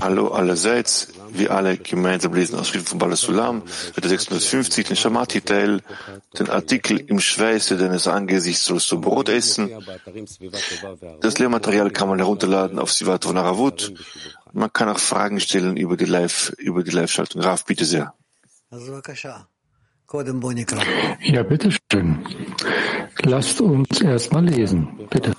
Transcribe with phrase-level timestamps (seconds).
[0.00, 5.80] Hallo allerseits, wir alle gemeinsam lesen aus Schriften von Balasulam, Seite 650, den Shamati-Teil,
[6.38, 9.70] den Artikel im Schweiße deines Angesichts sollst du Brot essen.
[11.20, 13.92] Das Lehrmaterial kann man herunterladen auf Sivat von Aravut.
[14.52, 17.42] Man kann auch Fragen stellen über die Live, über die Live-Schaltung.
[17.42, 18.14] Raf, bitte sehr.
[21.22, 22.24] Ja, bitteschön.
[23.24, 25.32] Lasst uns erst mal lesen, bitte.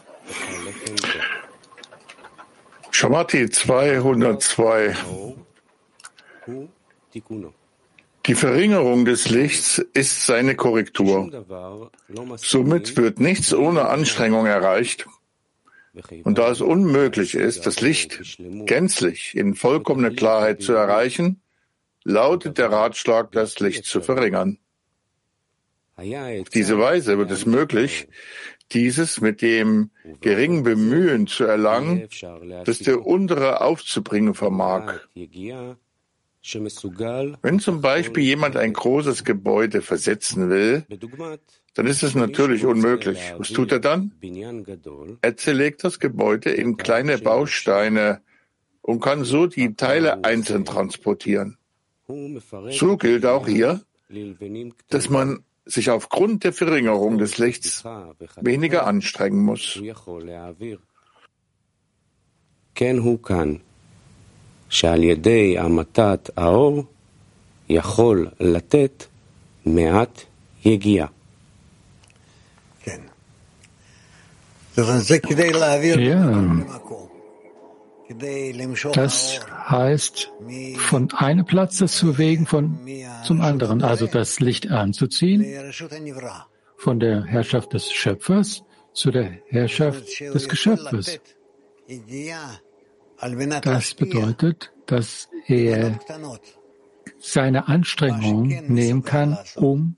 [2.99, 4.95] Shamati 202.
[8.25, 11.45] Die Verringerung des Lichts ist seine Korrektur.
[12.37, 15.05] Somit wird nichts ohne Anstrengung erreicht.
[16.23, 21.39] Und da es unmöglich ist, das Licht gänzlich in vollkommener Klarheit zu erreichen,
[22.03, 24.57] lautet der Ratschlag, das Licht zu verringern.
[25.97, 28.07] Auf diese Weise wird es möglich,
[28.71, 32.07] dieses mit dem geringen Bemühen zu erlangen,
[32.65, 34.99] das der untere aufzubringen vermag.
[37.41, 40.85] Wenn zum Beispiel jemand ein großes Gebäude versetzen will,
[41.73, 43.19] dann ist es natürlich unmöglich.
[43.37, 44.13] Was tut er dann?
[45.21, 48.21] Er zerlegt das Gebäude in kleine Bausteine
[48.81, 51.57] und kann so die Teile einzeln transportieren.
[52.69, 53.81] So gilt auch hier,
[54.87, 57.84] dass man sich aufgrund der Verringerung des Lichts
[58.40, 59.78] weniger anstrengen muss.
[64.72, 66.84] שעל ידי המתת האור
[67.68, 69.04] יכול לתת
[69.66, 70.20] מעט
[70.64, 71.06] יגיעה.
[75.96, 76.32] Ja.
[78.93, 80.31] das heißt,
[80.77, 82.79] von einem Platz das zu bewegen von
[83.23, 85.73] zum anderen, also das Licht anzuziehen,
[86.77, 91.19] von der Herrschaft des Schöpfers zu der Herrschaft des Geschöpfes.
[93.61, 95.99] Das bedeutet, dass er
[97.19, 99.97] seine Anstrengung nehmen kann, um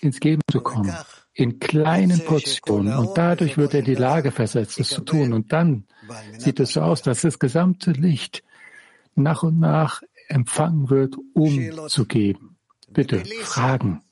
[0.00, 0.94] ins Geben zu kommen,
[1.34, 2.96] in kleinen Portionen.
[2.96, 5.32] Und dadurch wird er in die Lage versetzt, es zu tun.
[5.32, 5.86] Und dann
[6.38, 8.42] sieht es so aus, dass das gesamte Licht
[9.14, 12.58] nach und nach empfangen wird, um zu geben.
[12.90, 14.02] Bitte, Fragen.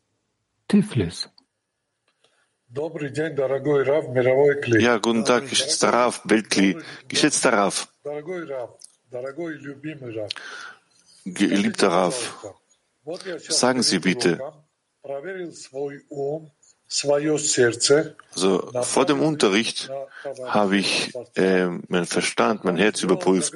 [0.69, 1.29] Tiflis.
[4.81, 6.77] Ja, guten Tag, geschätzter Rav, Beltli,
[7.09, 7.93] geschätzter Rav,
[11.25, 12.47] geliebter Rav,
[13.49, 14.41] sagen Sie bitte,
[18.33, 19.91] also vor dem Unterricht
[20.45, 23.55] habe ich äh, mein Verstand, mein Herz überprüft.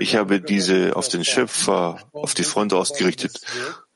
[0.00, 3.42] Ich habe diese auf den Schöpfer, auf die Freunde ausgerichtet.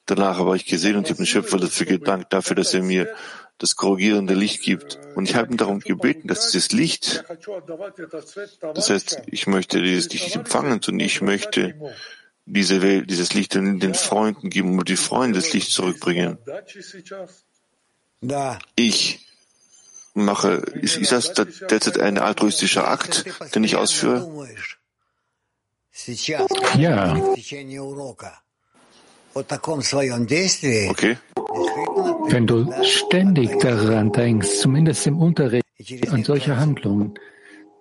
[0.05, 3.15] Danach habe ich gesehen und ich habe den Schöpfer dafür gedankt, dafür, dass er mir
[3.59, 4.99] das korrigierende Licht gibt.
[5.15, 7.25] Und ich habe ihn darum gebeten, dass dieses Licht,
[8.75, 11.75] das heißt, ich möchte dieses Licht empfangen und ich möchte
[12.45, 16.39] diese Welt, dieses Licht den Freunden geben und die Freunde das Licht zurückbringen.
[18.77, 19.27] Ich
[20.15, 24.49] mache, ist, ist das derzeit ein altruistischer Akt, den ich ausführe?
[26.77, 27.15] Ja.
[30.91, 31.19] Okay.
[32.29, 35.65] Wenn du ständig daran denkst, zumindest im Unterricht,
[36.11, 37.19] an solche Handlungen,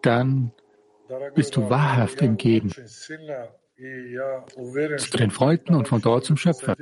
[0.01, 0.51] dann
[1.33, 2.71] bist du wahrhaft im Geben
[4.97, 6.75] zu den Freunden und von dort zum Schöpfer.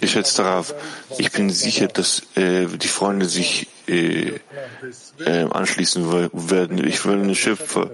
[0.00, 0.74] Ich schätze darauf,
[1.18, 4.40] ich bin sicher, dass äh, die Freunde sich äh,
[5.20, 6.86] äh, anschließen werden.
[6.86, 7.90] Ich will den Schöpfer,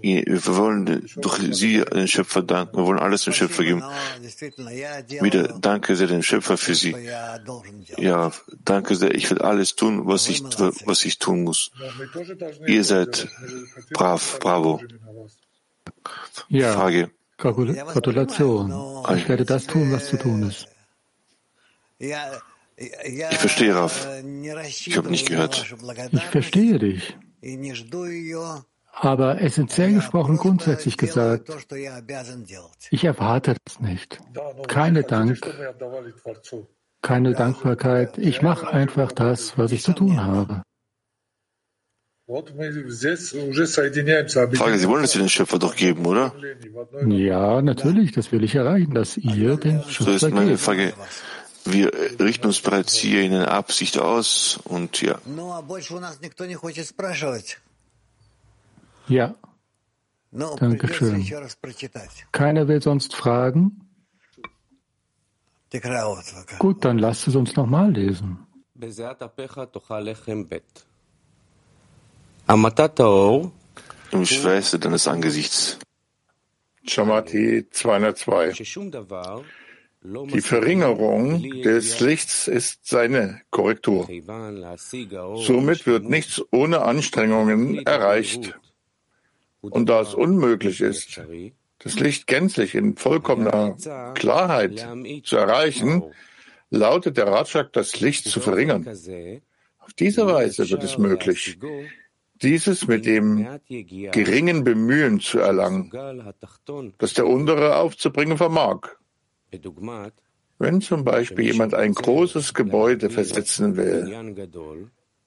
[0.00, 3.82] wir wollen durch sie den Schöpfer danken, wir wollen alles dem Schöpfer geben.
[5.20, 6.96] Wieder danke sehr dem Schöpfer für sie.
[7.96, 8.32] Ja,
[8.64, 11.70] danke sehr, ich will alles tun, was ich, was ich tun muss.
[12.66, 13.28] Ihr seid
[13.92, 14.80] brav, bravo.
[16.48, 16.72] Ja.
[16.72, 17.10] Frage.
[17.36, 18.72] Gratulation.
[19.16, 20.73] Ich werde das tun, was zu tun ist.
[21.98, 24.08] Ich verstehe, Raf.
[24.66, 25.74] Ich habe nicht gehört.
[26.12, 27.16] Ich verstehe dich.
[28.96, 31.50] Aber essentiell gesprochen, grundsätzlich gesagt,
[32.90, 34.18] ich erwarte das nicht.
[34.68, 35.40] Keine Dank,
[37.02, 38.18] keine Dankbarkeit.
[38.18, 40.62] Ich mache einfach das, was ich zu tun habe.
[42.26, 42.54] Frage,
[44.78, 46.32] Sie wollen es den Schöpfer doch geben, oder?
[47.06, 50.94] Ja, natürlich, das will ich erreichen, dass ihr den Schöpfer So ist meine Frage.
[51.64, 51.90] Wir
[52.20, 55.18] richten uns bereits hier in einer Absicht aus und ja.
[59.08, 59.34] Ja.
[60.56, 61.24] Dankeschön.
[62.32, 63.80] Keiner will sonst fragen?
[66.58, 68.38] Gut, dann lasst es uns nochmal lesen.
[74.10, 75.78] im Schweiße deines Angesichts.
[76.86, 78.52] Shamati 202.
[80.06, 84.06] Die Verringerung des Lichts ist seine Korrektur.
[85.36, 88.54] Somit wird nichts ohne Anstrengungen erreicht.
[89.62, 91.22] Und da es unmöglich ist,
[91.78, 93.78] das Licht gänzlich in vollkommener
[94.14, 94.86] Klarheit
[95.24, 96.02] zu erreichen,
[96.68, 98.86] lautet der Ratschlag, das Licht zu verringern.
[99.78, 101.58] Auf diese Weise wird es möglich,
[102.42, 105.90] dieses mit dem geringen Bemühen zu erlangen,
[106.98, 108.96] das der untere aufzubringen vermag.
[110.58, 114.48] Wenn zum Beispiel jemand ein großes Gebäude versetzen will,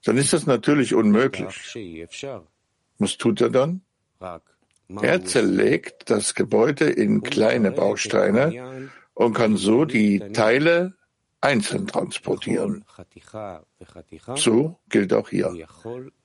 [0.03, 1.75] dann ist das natürlich unmöglich.
[2.97, 3.81] Was tut er dann?
[5.01, 10.95] Er zerlegt das Gebäude in kleine Bausteine und kann so die Teile
[11.41, 12.85] einzeln transportieren.
[14.35, 15.67] So gilt auch hier,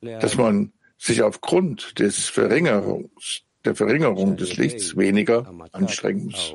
[0.00, 6.54] dass man sich aufgrund des Verringerungs, der Verringerung des Lichts weniger anstrengen muss.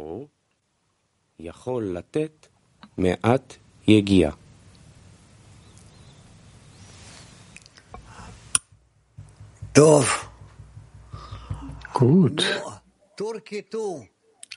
[11.94, 12.44] Gut.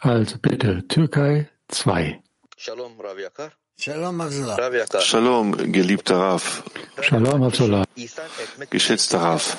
[0.01, 2.23] Also bitte, Türkei 2.
[2.57, 3.53] Shalom, Rav Yakar.
[5.03, 6.63] Shalom, geliebter Raf.
[7.03, 7.85] Shalom, Abdullah.
[8.71, 9.59] Geschätzter Raf.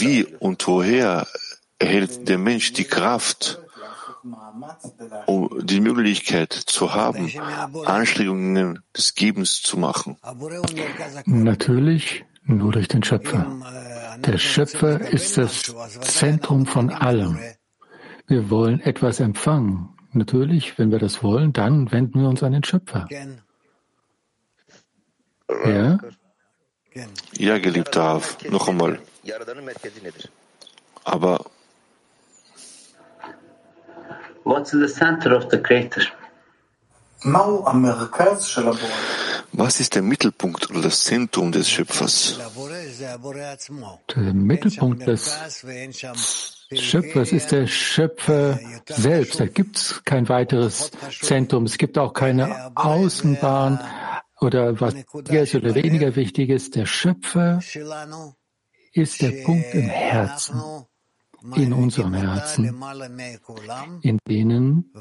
[0.00, 1.26] Wie und woher
[1.78, 3.60] erhält der Mensch die Kraft,
[5.26, 7.32] um die Möglichkeit zu haben,
[7.86, 10.16] Anstrengungen des Gebens zu machen?
[11.24, 13.46] Natürlich nur durch den Schöpfer.
[14.18, 17.38] Der Schöpfer ist das Zentrum von allem.
[18.26, 19.90] Wir wollen etwas empfangen.
[20.12, 23.06] Natürlich, wenn wir das wollen, dann wenden wir uns an den Schöpfer.
[25.64, 25.98] Ja?
[27.36, 28.98] Ja, geliebter Rav, noch einmal.
[31.04, 31.44] Aber
[34.44, 36.02] What's the center of the creator?
[39.52, 42.38] was ist der Mittelpunkt oder das Zentrum des Schöpfers?
[44.14, 49.40] Der Mittelpunkt des Schöpfers ist der Schöpfer selbst.
[49.40, 50.90] Da gibt es kein weiteres
[51.20, 51.64] Zentrum.
[51.64, 53.80] Es gibt auch keine Außenbahn
[54.40, 56.76] oder was wichtiger oder weniger wichtig ist.
[56.76, 57.60] Der Schöpfer
[58.92, 60.86] ist der Punkt im Herzen,
[61.56, 62.64] in unserem Herzen,
[64.02, 64.92] in denen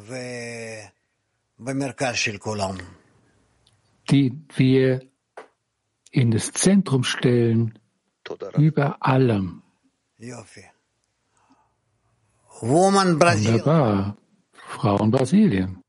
[4.10, 5.02] die wir
[6.12, 7.80] in das Zentrum stellen,
[8.58, 9.62] über allem.
[12.62, 14.18] Wunderbar.
[14.54, 15.82] Frauen Brasilien.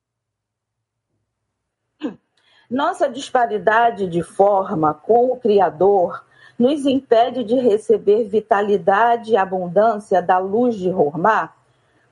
[2.71, 6.23] Nossa disparidade de forma com o Criador
[6.59, 11.53] nos impede de receber vitalidade e abundância da luz de Hormá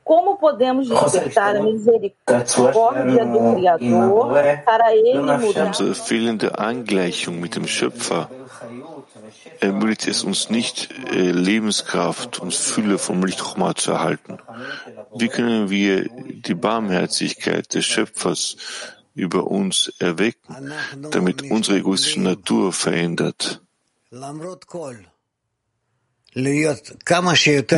[0.07, 4.35] Como podemos despertar a misericórdia do Criador
[4.65, 5.67] para ele mudar?
[5.67, 8.31] Unsere fehlende Angleichung mit dem Schöpfer
[9.59, 14.39] ermöglicht es uns nicht, äh, Lebenskraft und Fülle vom Lichtchoma zu erhalten.
[15.17, 18.57] Wie können wir die Barmherzigkeit des Schöpfers
[19.17, 20.73] über uns erwecken,
[21.11, 23.61] damit unsere egoistische Natur verändert?
[24.11, 24.21] Wir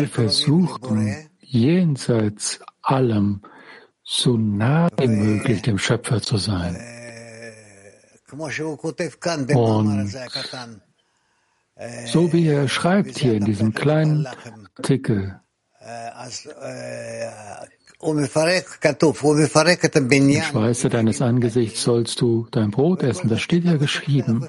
[0.09, 3.43] versuchen, jenseits allem
[4.05, 6.77] so nah wie möglich dem Schöpfer zu sein.
[8.31, 8.55] Und
[12.07, 14.27] so wie er schreibt hier in diesem kleinen
[14.77, 15.41] Artikel,
[18.01, 18.29] im
[20.43, 23.29] Schweiße deines Angesichts sollst du dein Brot essen.
[23.29, 24.49] Das steht ja geschrieben.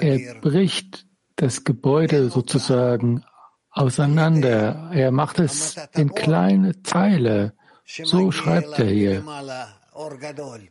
[0.00, 1.06] Er bricht
[1.36, 3.24] das Gebäude sozusagen
[3.70, 4.90] auseinander.
[4.92, 7.54] Er macht es in kleine Teile.
[7.84, 9.24] So schreibt er hier.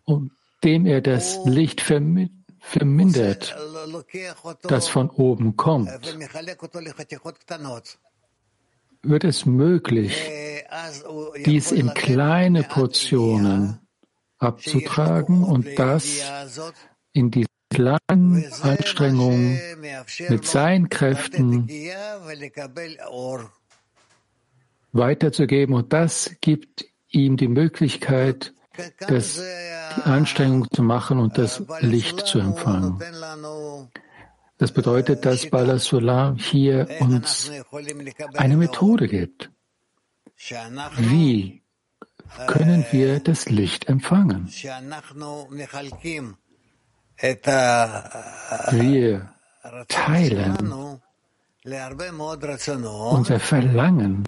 [0.06, 3.56] Indem er das Licht vermindert,
[4.64, 5.90] das von oben kommt,
[9.04, 10.30] wird es möglich,
[11.46, 13.80] dies in kleine Portionen
[14.38, 16.24] abzutragen und das
[17.14, 19.60] in die kleinen Anstrengungen
[20.30, 21.70] mit seinen Kräften
[24.92, 25.76] weiterzugeben.
[25.76, 28.54] Und das gibt ihm die Möglichkeit,
[29.00, 29.42] das,
[29.96, 33.02] die Anstrengung zu machen und das Licht zu empfangen.
[34.62, 37.50] Das bedeutet, dass Bala Solar hier uns
[38.36, 39.50] eine Methode gibt.
[40.98, 41.64] Wie
[42.46, 44.48] können wir das Licht empfangen?
[48.70, 49.34] Wir
[49.88, 51.00] teilen
[53.10, 54.24] unser Verlangen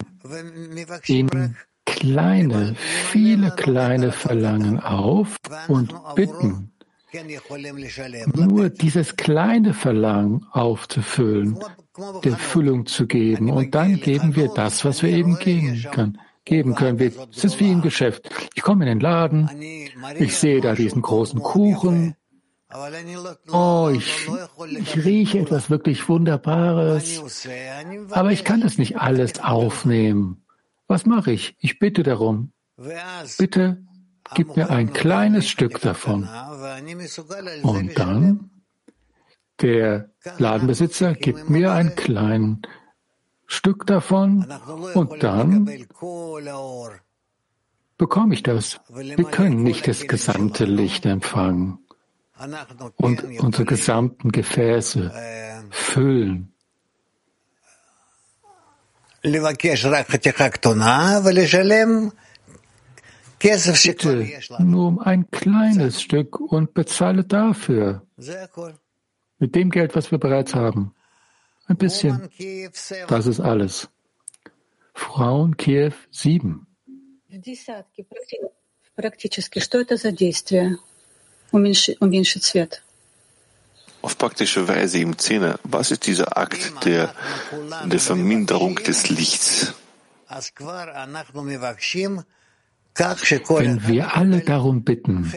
[1.06, 2.74] in kleine,
[3.12, 5.36] viele kleine Verlangen auf
[5.68, 6.73] und bitten,
[8.34, 11.58] nur dieses kleine Verlangen aufzufüllen,
[12.24, 13.50] der Füllung zu geben.
[13.50, 16.18] Und dann geben wir das, was wir eben geben können.
[16.44, 17.10] Geben können wir.
[17.34, 18.28] Es ist wie im Geschäft.
[18.54, 19.48] Ich komme in den Laden,
[20.18, 22.14] ich sehe da diesen großen Kuchen.
[23.52, 24.28] Oh, ich,
[24.78, 27.48] ich rieche etwas wirklich Wunderbares.
[28.10, 30.44] Aber ich kann das nicht alles aufnehmen.
[30.86, 31.54] Was mache ich?
[31.60, 32.52] Ich bitte darum.
[33.38, 33.84] Bitte
[34.34, 36.28] gib mir ein kleines Stück davon.
[37.62, 38.50] Und dann
[39.60, 42.58] der Ladenbesitzer gibt mir ein kleines
[43.46, 44.46] Stück davon
[44.94, 45.70] und dann
[47.96, 48.80] bekomme ich das.
[48.88, 51.78] Wir können nicht das gesamte Licht empfangen
[52.96, 55.12] und unsere gesamten Gefäße
[55.70, 56.52] füllen.
[63.44, 64.26] Bitte
[64.58, 68.06] nur um ein kleines Stück und bezahle dafür.
[69.38, 70.94] Mit dem Geld, was wir bereits haben.
[71.66, 72.30] Ein bisschen.
[73.08, 73.88] Das ist alles.
[74.94, 76.66] Frauen Kiew 7.
[84.00, 87.14] Auf praktische Weise im Zehner, was ist dieser Akt der,
[87.84, 89.74] der Verminderung des Lichts?
[92.96, 95.32] Wenn wir alle darum bitten,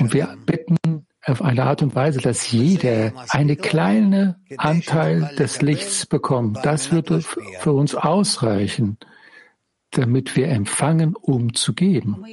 [0.00, 6.06] und wir bitten auf eine Art und Weise, dass jeder eine kleine Anteil des Lichts
[6.06, 7.22] bekommt, das würde
[7.60, 8.98] für uns ausreichen,
[9.92, 12.24] damit wir empfangen, um zu geben.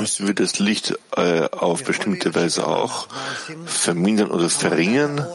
[0.00, 3.08] Müssen wir das Licht äh, auf bestimmte Weise auch
[3.66, 5.26] vermindern oder verringern?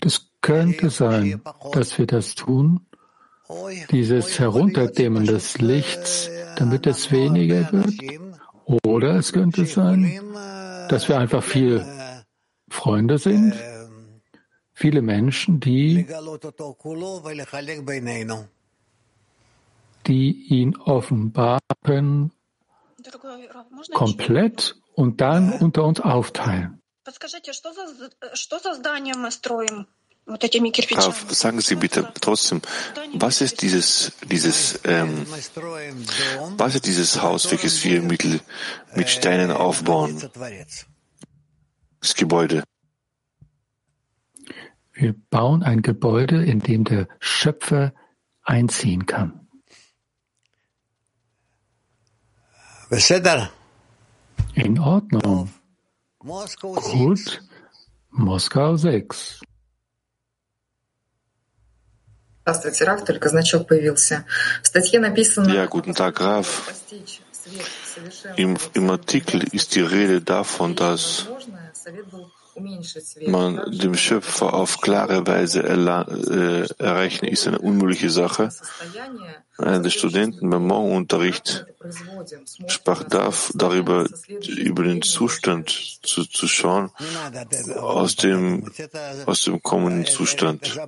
[0.00, 1.40] Das könnte sein,
[1.72, 2.86] dass wir das tun,
[3.90, 7.94] dieses Herunterdimmen des Lichts, damit es weniger wird.
[8.84, 10.20] Oder es könnte sein,
[10.88, 12.24] dass wir einfach viele
[12.68, 13.54] Freunde sind,
[14.74, 16.06] viele Menschen, die,
[20.06, 22.32] die ihn offenbaren
[23.94, 26.82] komplett und dann unter uns aufteilen.
[31.30, 32.60] Sagen Sie bitte trotzdem,
[33.14, 35.26] was ist dieses, dieses, ähm,
[36.58, 38.24] was ist dieses Haus, welches wir mit,
[38.94, 40.22] mit Steinen aufbauen?
[42.00, 42.62] Das Gebäude.
[44.92, 47.94] Wir bauen ein Gebäude, in dem der Schöpfer
[48.42, 49.48] einziehen kann.
[54.54, 55.52] In Ordnung.
[56.18, 57.42] Gut.
[58.10, 59.40] Moskau 6.
[65.54, 66.72] Ja, guten Tag, Raf.
[68.36, 71.26] Im, Im Artikel ist die Rede davon, dass
[73.26, 78.50] man dem Schöpfer auf klare Weise äh, erreichen, ist eine unmögliche Sache.
[79.58, 81.66] Einer der Studenten beim Morgenunterricht
[82.66, 84.06] sprach darf, darüber,
[84.46, 85.70] über den Zustand
[86.02, 86.90] zu, zu schauen,
[87.76, 88.70] aus dem,
[89.26, 90.78] aus dem kommenden Zustand.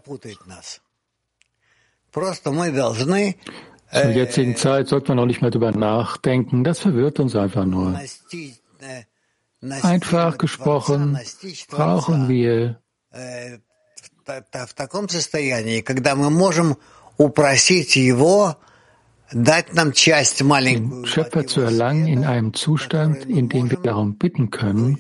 [3.93, 6.63] Zur jetzigen Zeit sollte man noch nicht mehr darüber nachdenken.
[6.63, 8.01] Das verwirrt uns einfach nur.
[9.83, 11.19] Einfach gesprochen
[11.69, 12.81] brauchen wir
[20.65, 24.99] den Schöpfer zu erlangen in einem Zustand, in dem wir darum bitten können,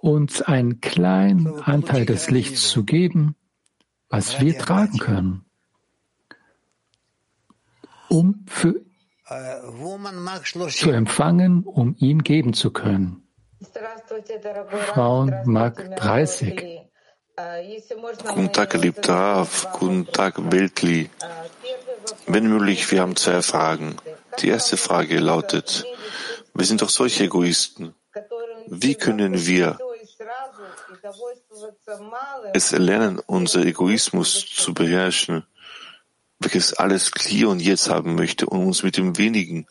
[0.00, 3.36] uns einen kleinen Anteil des Lichts zu geben,
[4.08, 5.45] was wir tragen können
[8.08, 8.74] um für,
[10.70, 13.22] zu empfangen, um ihm geben zu können.
[14.92, 16.80] Frauen Mark 30.
[18.34, 19.72] Guten Tag, geliebter Rav.
[19.72, 21.10] Guten Tag, Weltli.
[22.26, 23.96] Wenn möglich, wir haben zwei Fragen.
[24.40, 25.84] Die erste Frage lautet,
[26.54, 27.94] wir sind doch solche Egoisten.
[28.68, 29.78] Wie können wir
[32.54, 35.44] es erlernen, unser Egoismus zu beherrschen
[36.38, 39.66] welches alles hier und jetzt haben möchte und uns mit dem wenigen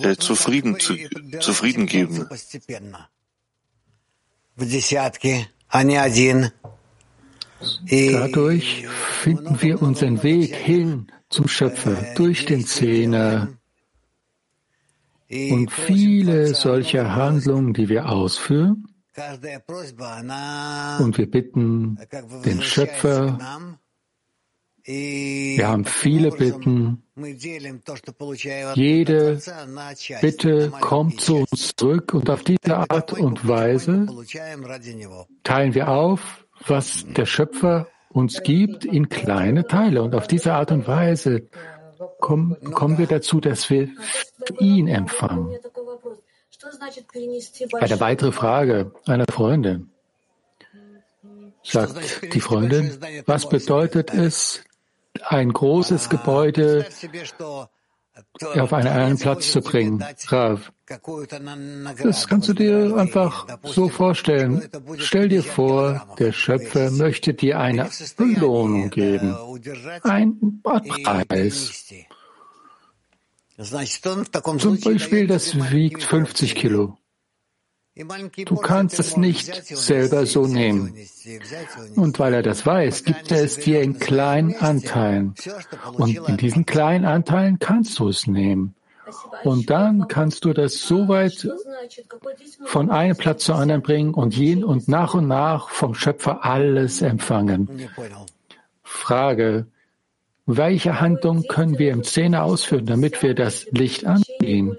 [0.00, 0.96] äh, zufrieden, zu,
[1.40, 2.28] zufrieden geben.
[7.90, 8.86] Dadurch
[9.22, 13.58] finden wir unseren Weg hin zum Schöpfer durch den Zehner
[15.30, 18.88] Und viele solcher Handlungen, die wir ausführen,
[21.00, 21.98] und wir bitten
[22.44, 23.38] den Schöpfer,
[24.88, 27.02] wir haben viele Bitten.
[28.74, 29.38] Jede
[30.22, 34.06] Bitte kommt zu uns zurück und auf diese Art und Weise
[35.44, 40.02] teilen wir auf, was der Schöpfer uns gibt, in kleine Teile.
[40.02, 41.48] Und auf diese Art und Weise
[42.18, 43.90] kommen, kommen wir dazu, dass wir
[44.58, 45.54] ihn empfangen.
[47.78, 49.90] Eine weitere Frage einer Freundin.
[51.62, 54.64] Sagt die Freundin, was bedeutet es,
[55.26, 56.86] ein großes Gebäude
[58.42, 60.04] auf einen anderen Platz zu bringen.
[60.26, 60.72] Rav,
[62.02, 64.68] das kannst du dir einfach so vorstellen.
[64.98, 69.36] Stell dir vor, der Schöpfer möchte dir eine Belohnung geben,
[70.02, 71.92] ein Preis.
[74.58, 76.97] Zum Beispiel, das wiegt 50 Kilo.
[78.44, 80.94] Du kannst es nicht selber so nehmen.
[81.96, 85.34] Und weil er das weiß, gibt er es dir in kleinen Anteilen.
[85.94, 88.74] Und in diesen kleinen Anteilen kannst du es nehmen.
[89.44, 91.48] Und dann kannst du das so weit
[92.64, 97.02] von einem Platz zu anderen bringen und jeden und nach und nach vom Schöpfer alles
[97.02, 97.88] empfangen.
[98.82, 99.66] Frage,
[100.48, 104.76] welche Handlung können wir im Szene ausführen, damit wir das Licht angehen?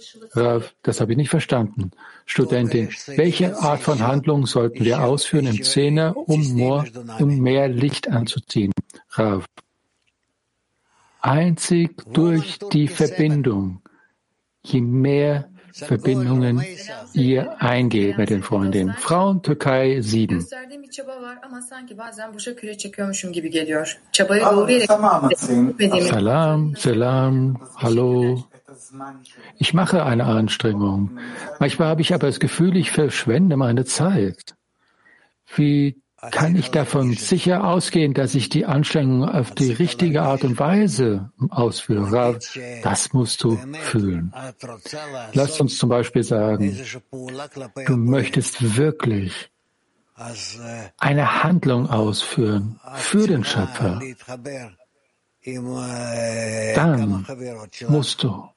[0.82, 1.92] Das habe ich nicht verstanden.
[2.26, 6.60] Studentin, welche Art von Handlung sollten wir ausführen im Szene, um
[7.20, 8.72] um mehr Licht anzuziehen?
[9.12, 9.46] Rav.
[11.22, 13.82] Einzig durch die Verbindung.
[14.64, 16.64] Je mehr Verbindungen
[17.14, 18.94] ihr eingeht mit den Freundinnen.
[18.94, 20.42] Frauen Türkei 7.
[26.02, 28.44] Salam, Salam, hallo.
[29.58, 31.20] Ich mache eine Anstrengung.
[31.60, 34.56] Manchmal habe ich aber das Gefühl, ich verschwende meine Zeit.
[35.56, 40.60] Wie kann ich davon sicher ausgehen, dass ich die Anstrengung auf die richtige Art und
[40.60, 42.40] Weise ausführe?
[42.84, 44.34] Das musst du fühlen.
[45.34, 46.78] Lass uns zum Beispiel sagen,
[47.86, 49.50] du möchtest wirklich
[50.98, 54.02] eine Handlung ausführen für den Schöpfer.
[56.76, 57.26] Dann
[57.88, 58.50] musst du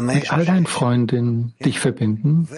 [0.00, 2.48] mit all deinen Freundinnen dich verbinden,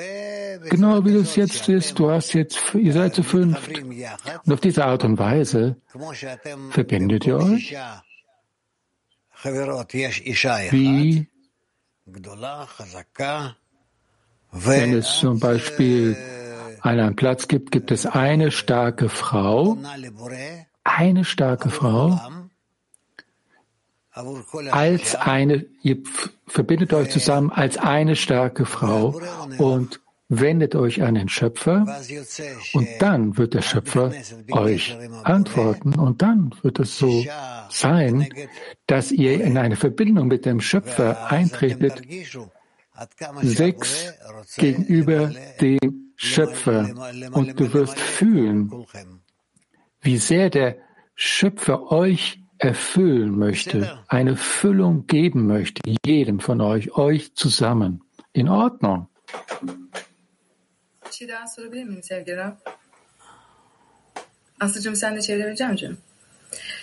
[0.68, 1.98] genau wie es jetzt ist.
[1.98, 3.70] Du hast jetzt, ihr seid zu fünft.
[3.78, 5.76] Und auf diese Art und Weise
[6.70, 7.74] verbindet ihr euch
[10.70, 11.26] wie
[14.52, 16.16] wenn es zum Beispiel
[16.80, 19.78] einen Platz gibt, gibt es eine starke Frau,
[20.84, 22.20] eine starke Frau,
[24.70, 26.02] als eine, ihr
[26.46, 29.20] verbindet euch zusammen als eine starke Frau
[29.58, 32.00] und wendet euch an den Schöpfer
[32.72, 34.12] und dann wird der Schöpfer
[34.50, 37.24] euch antworten und dann wird es so
[37.68, 38.28] sein,
[38.86, 42.02] dass ihr in eine Verbindung mit dem Schöpfer eintretet,
[43.42, 44.12] sechs
[44.56, 46.90] gegenüber dem Schöpfer
[47.32, 48.72] und du wirst fühlen,
[50.00, 50.76] wie sehr der
[51.14, 58.00] Schöpfer euch erfüllen möchte, eine Füllung geben möchte, jedem von euch, euch zusammen.
[58.34, 59.06] In Ordnung.
[61.06, 62.56] Bir şey daha sorabilir miyim sevgili Rab?
[64.60, 65.98] Aslıcığım sen de çevirebileceğim canım.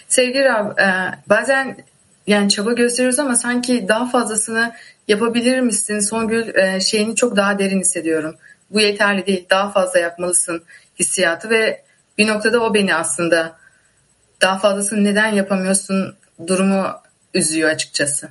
[0.07, 0.87] Sevgili Rab, e,
[1.29, 1.77] bazen
[2.27, 4.73] yani çaba gösteriyoruz ama sanki daha fazlasını
[5.07, 5.99] yapabilir misin?
[5.99, 8.35] Songül e, şeyini çok daha derin hissediyorum.
[8.71, 10.63] Bu yeterli değil, daha fazla yapmalısın
[10.99, 11.83] hissiyatı ve
[12.17, 13.57] bir noktada o beni aslında
[14.41, 16.15] daha fazlasını neden yapamıyorsun
[16.47, 16.85] durumu
[17.33, 18.29] üzüyor açıkçası.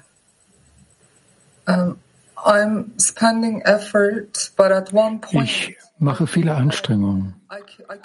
[1.68, 1.98] Um,
[2.46, 7.34] I'm spending effort, but at one point ich mache viele Anstrengungen.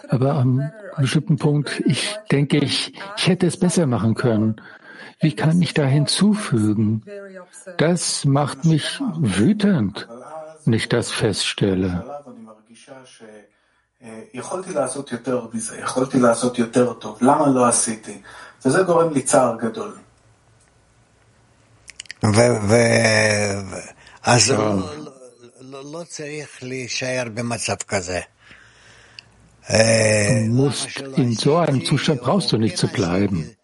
[0.10, 4.56] Aber am bestimmten Punkt, ich denke, ich, ich hätte es besser machen können.
[5.20, 7.04] Wie kann ich da hinzufügen?
[7.78, 10.10] Das macht mich wütend,
[10.66, 12.04] wenn ich das feststelle.
[14.35, 18.21] יכולתי לעשות יותר מזה, יכולתי לעשות יותר טוב, למה לא עשיתי?
[18.65, 19.97] וזה גורם לי צער גדול.
[24.23, 24.55] אז
[25.63, 28.21] לא צריך להישאר במצב כזה.
[29.69, 33.55] Musst in so einem Zustand brauchst du nicht zu bleiben.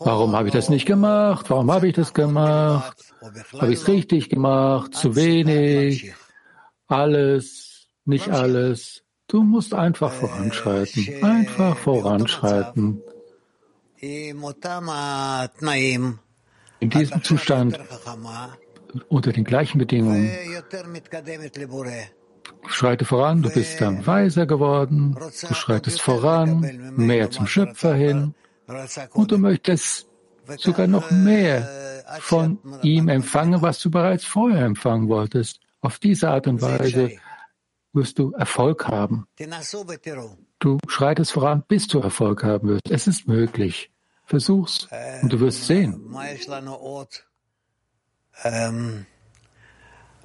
[0.00, 1.50] Warum habe ich das nicht gemacht?
[1.50, 2.96] Warum habe ich das gemacht?
[3.60, 4.94] Habe ich es richtig gemacht?
[4.94, 6.14] Zu wenig?
[6.88, 7.44] Alles?
[8.06, 9.01] Nicht alles?
[9.33, 13.01] Du musst einfach voranschreiten, einfach voranschreiten.
[13.99, 14.43] In
[16.91, 17.79] diesem Zustand
[19.09, 20.29] unter den gleichen Bedingungen.
[22.67, 28.35] Schreite voran, du bist dann weiser geworden, du schreitest voran, mehr zum Schöpfer hin
[29.13, 30.07] und du möchtest
[30.57, 31.67] sogar noch mehr
[32.19, 35.59] von ihm empfangen, was du bereits vorher empfangen wolltest.
[35.81, 37.13] Auf diese Art und Weise
[37.93, 39.27] wirst du Erfolg haben.
[40.59, 42.89] Du schreitest voran, bis du Erfolg haben wirst.
[42.89, 43.91] Es ist möglich.
[44.25, 44.87] Versuch's
[45.21, 46.01] und du wirst sehen.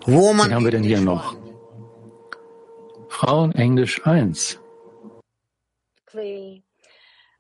[0.06, 1.36] Wen haben wir denn hier noch?
[3.08, 4.60] Frauen Englisch 1.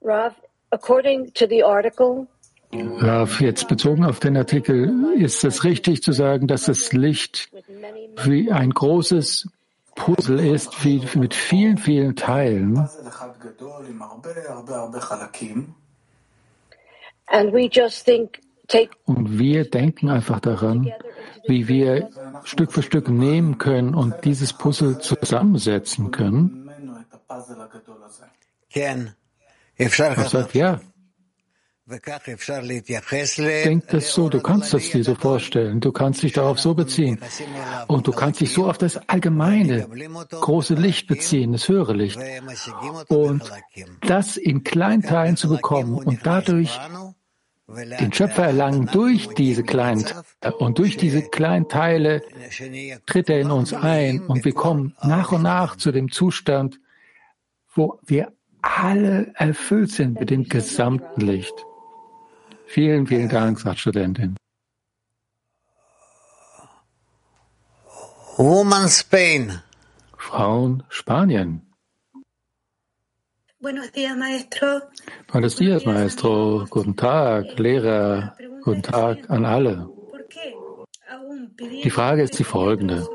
[0.02, 0.34] Rav,
[0.70, 2.28] according to the article,
[2.72, 7.48] Rav, jetzt bezogen auf den Artikel, ist es richtig zu sagen, dass das Licht
[8.24, 9.48] wie ein großes
[9.98, 12.88] Puzzle ist, wie mit vielen, vielen Teilen?
[19.04, 20.92] Und wir denken einfach daran,
[21.46, 22.10] wie wir
[22.44, 26.70] Stück für Stück nehmen können und dieses Puzzle zusammensetzen können.
[29.76, 30.80] Ich sage, ja,
[33.64, 37.18] Denk das so, du kannst das dir so vorstellen, du kannst dich darauf so beziehen.
[37.86, 39.88] und du kannst dich so auf das allgemeine
[40.30, 42.18] große Licht beziehen, das höhere Licht.
[43.08, 43.42] und
[44.02, 46.78] das in Kleinteilen zu bekommen und dadurch
[47.68, 50.04] den Schöpfer erlangen durch diese kleinen
[50.58, 52.22] und durch diese kleinen Teile
[53.06, 56.80] tritt er in uns ein und wir kommen nach und nach zu dem Zustand,
[57.74, 61.54] wo wir alle erfüllt sind mit dem gesamten Licht.
[62.67, 64.35] Vielen, vielen Dank, sagt Studentin.
[68.37, 69.61] Woman Spain.
[70.17, 71.61] Frauen Spanien.
[73.59, 74.81] Buenos días, maestro.
[75.31, 76.65] Buenos días, maestro.
[76.69, 78.35] Guten Tag, Lehrer.
[78.63, 79.87] Guten Tag an alle.
[81.83, 83.05] Die Frage ist die folgende.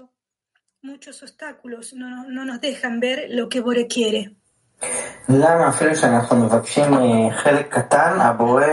[5.28, 6.84] למה אפילו שאנחנו מבקשים
[7.30, 8.64] חלק קטן, הבורא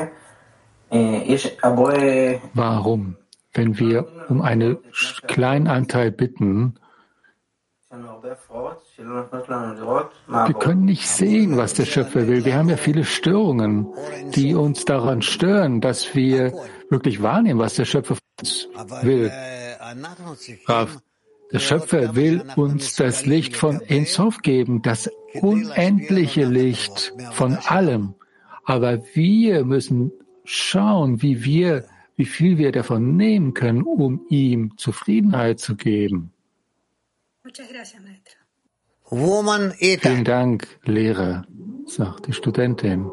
[2.55, 3.17] Warum,
[3.53, 4.79] wenn wir um einen
[5.27, 6.75] kleinen Anteil bitten,
[10.29, 12.45] wir können nicht sehen, was der Schöpfer will.
[12.45, 13.89] Wir haben ja viele Störungen,
[14.35, 16.53] die uns daran stören, dass wir
[16.89, 18.17] wirklich wahrnehmen, was der Schöpfer
[19.03, 19.33] will.
[21.53, 28.15] Der Schöpfer will uns das Licht von Ensof geben, das unendliche Licht von allem.
[28.65, 30.13] Aber wir müssen
[30.45, 31.85] schauen, wie wir,
[32.17, 36.33] wie viel wir davon nehmen können, um ihm Zufriedenheit zu geben.
[39.09, 41.47] Vielen Dank, Lehrer,
[41.87, 43.11] sagt die Studentin.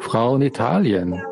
[0.00, 1.22] Frau in Italien.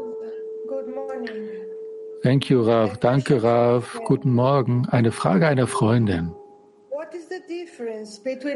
[2.22, 2.99] Thank you, Rav.
[2.99, 4.01] Danke, Rav.
[4.05, 4.87] Guten Morgen.
[4.87, 6.33] Eine Frage einer Freundin.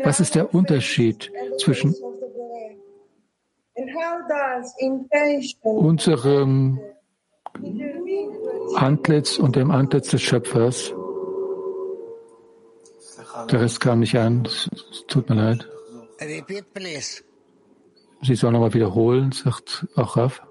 [0.02, 1.94] Was ist der Unterschied zwischen
[5.62, 6.80] unserem
[8.76, 10.94] Antlitz und dem Antlitz des Schöpfers.
[13.50, 14.44] Der Rest kam nicht an.
[14.46, 14.68] Es
[15.06, 15.68] tut mir leid.
[18.22, 20.42] Sie soll nochmal wiederholen, sagt auch Raf.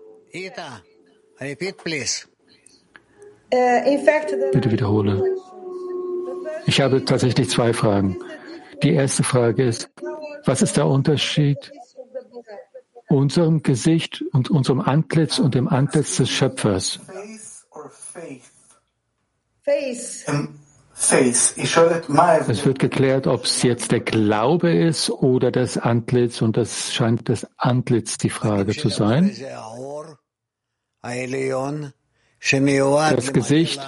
[4.52, 5.24] Bitte wiederhole.
[6.66, 8.18] Ich habe tatsächlich zwei Fragen.
[8.84, 9.90] Die erste Frage ist,
[10.46, 11.72] was ist der Unterschied
[13.10, 17.00] unserem Gesicht und unserem Antlitz und dem Antlitz des Schöpfers.
[22.48, 27.30] Es wird geklärt, ob es jetzt der Glaube ist oder das Antlitz und das scheint
[27.30, 29.32] das Antlitz die Frage zu sein.
[32.42, 33.82] Das Gesicht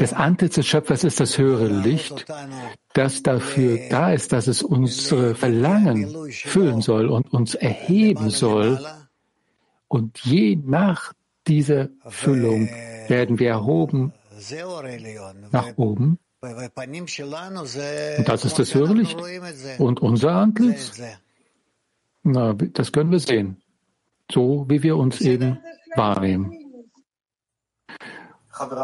[0.00, 2.24] des Antlitz des Schöpfers ist das höhere Licht,
[2.94, 8.80] das dafür da ist, dass es unsere Verlangen füllen soll und uns erheben soll.
[9.88, 11.12] Und je nach
[11.46, 12.68] dieser Füllung
[13.08, 14.12] werden wir erhoben
[15.52, 16.18] nach oben.
[16.40, 19.18] Und das ist das höhere Licht.
[19.78, 21.00] Und unser Antlitz,
[22.22, 23.58] na, das können wir sehen.
[24.30, 25.58] So wie wir uns eben
[25.94, 26.65] wahrnehmen.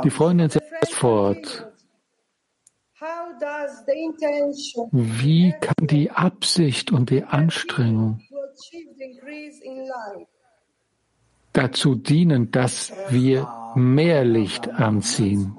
[0.05, 1.73] Die Freundin setzt fort.
[4.93, 8.21] Wie kann die Absicht und die Anstrengung
[11.53, 15.57] dazu dienen, dass wir mehr Licht anziehen?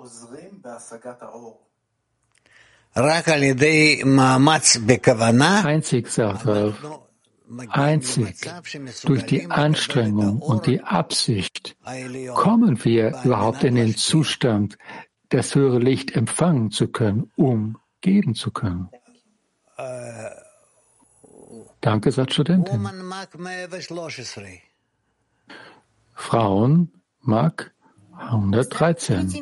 [5.66, 6.74] Einzig, sagt er,
[7.71, 8.37] Einzig
[9.05, 11.77] durch die Anstrengung und die Absicht
[12.35, 14.77] kommen wir überhaupt in den Zustand
[15.31, 18.91] das höhere Licht empfangen zu können, um geben zu können.
[21.81, 22.87] Danke, sagt Studentin.
[26.15, 27.73] Frauen, Mark
[28.17, 29.33] 113.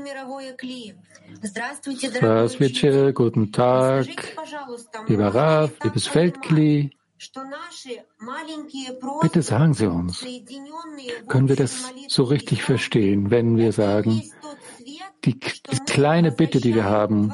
[1.43, 4.07] Здравствуйте, guten Tag,
[5.09, 6.91] lieber Rav, liebes Feldkli.
[9.22, 10.26] Bitte sagen Sie uns,
[11.28, 14.24] können wir das so richtig verstehen, wenn wir sagen,
[15.26, 17.32] die, die kleine Bitte, die wir haben,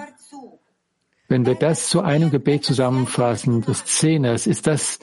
[1.30, 5.00] wenn wir das zu einem Gebet zusammenfassen, des Zehners, ist das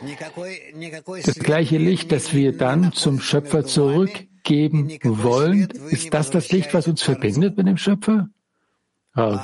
[1.25, 5.69] das gleiche Licht, das wir dann zum Schöpfer zurückgeben wollen?
[5.91, 8.29] Ist das das Licht, was uns verbindet mit dem Schöpfer?
[9.17, 9.39] Oh.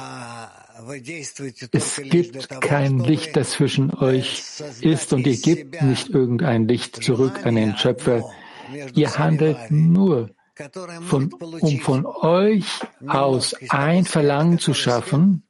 [1.73, 4.43] Es gibt kein Licht, das zwischen euch
[4.81, 8.31] ist und ihr gebt nicht irgendein Licht zurück an den Schöpfer.
[8.95, 10.31] Ihr handelt nur,
[11.03, 12.67] von, um von euch
[13.07, 15.43] aus ein Verlangen zu schaffen,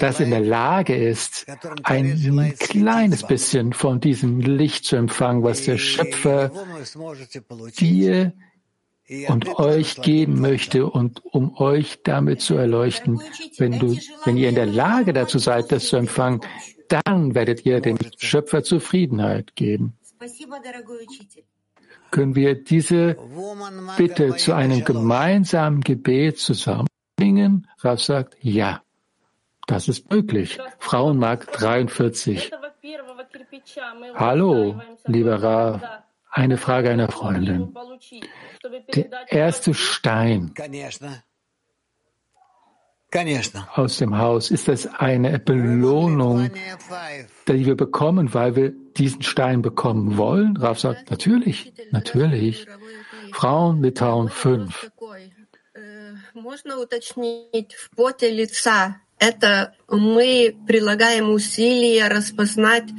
[0.00, 1.46] das in der Lage ist,
[1.82, 6.50] ein kleines bisschen von diesem Licht zu empfangen, was der Schöpfer
[7.78, 8.32] dir
[9.28, 13.20] und euch geben möchte und um euch damit zu erleuchten.
[13.56, 16.40] Wenn du, wenn ihr in der Lage dazu seid, das zu empfangen,
[16.88, 19.94] dann werdet ihr dem Schöpfer Zufriedenheit geben.
[22.10, 23.16] Können wir diese
[23.96, 27.66] Bitte zu einem gemeinsamen Gebet zusammenbringen?
[27.78, 28.82] Rav sagt, ja,
[29.66, 30.58] das ist möglich.
[30.78, 32.50] Frauenmarkt 43.
[34.14, 35.82] Hallo, lieber Rav.
[36.38, 37.74] Eine Frage einer Freundin.
[38.94, 40.54] Der erste Stein
[43.74, 46.48] aus dem Haus, ist das eine Belohnung,
[47.48, 50.56] die wir bekommen, weil wir diesen Stein bekommen wollen?
[50.56, 52.68] Raf sagt, natürlich, natürlich.
[53.32, 54.92] Frauen Litauen 5
[59.19, 62.89] это мы прилагаем усилия распознать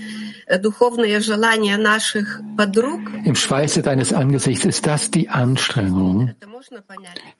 [0.61, 3.01] духовные желания наших подруг.
[3.25, 6.35] Im Schweiße deines Angesichts ist das die Anstrengung,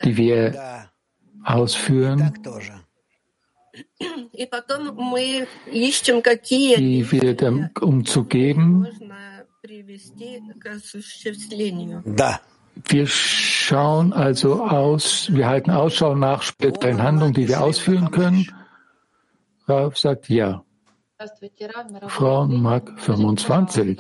[0.03, 0.91] die wir
[1.45, 2.33] ausführen,
[6.77, 8.87] die wir dann, um zu geben,
[12.87, 18.47] wir schauen also aus, wir halten Ausschau nach spirituellen Handlungen, die wir ausführen können.
[19.70, 20.64] Rav sagt ja.
[22.08, 24.00] Frau Mark 25.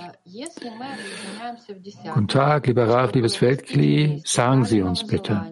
[2.13, 5.45] Guten Tag, lieber Rav, liebes Weltkli, sagen Sie uns bitte,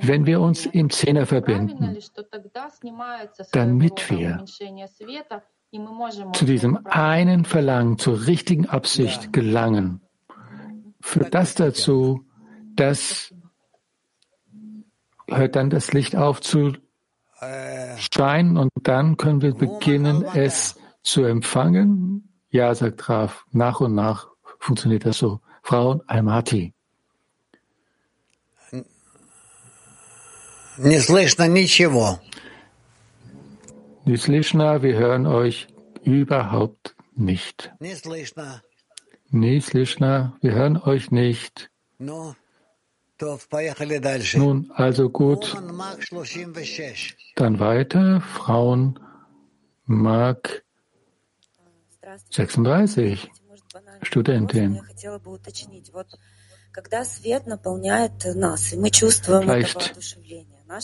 [0.00, 1.96] wenn wir uns im Zehner verbinden,
[3.52, 4.44] damit wir
[6.32, 10.02] zu diesem einen Verlangen, zur richtigen Absicht gelangen,
[11.00, 12.26] führt das dazu,
[12.74, 13.34] dass
[15.28, 16.74] hört dann das Licht auf zu
[17.98, 22.28] Stein und dann können wir beginnen, es zu empfangen?
[22.50, 23.44] Ja, sagt Raf.
[23.52, 25.40] Nach und nach funktioniert das so.
[25.62, 26.72] Frau Almaty.
[30.78, 32.20] Nislishna, слышно ничего.
[34.04, 35.68] Не слышно, wir hören euch
[36.04, 37.72] überhaupt nicht.
[37.80, 38.62] Nislishna,
[39.60, 40.36] слышно.
[40.42, 41.70] Wir hören euch nicht.
[41.98, 42.34] No.
[44.34, 45.56] Nun, also gut.
[47.34, 48.20] Dann weiter.
[48.20, 49.00] Frauen
[49.84, 50.64] Mark
[52.30, 53.30] 36.
[54.02, 54.82] Studentin.
[59.40, 59.96] Vielleicht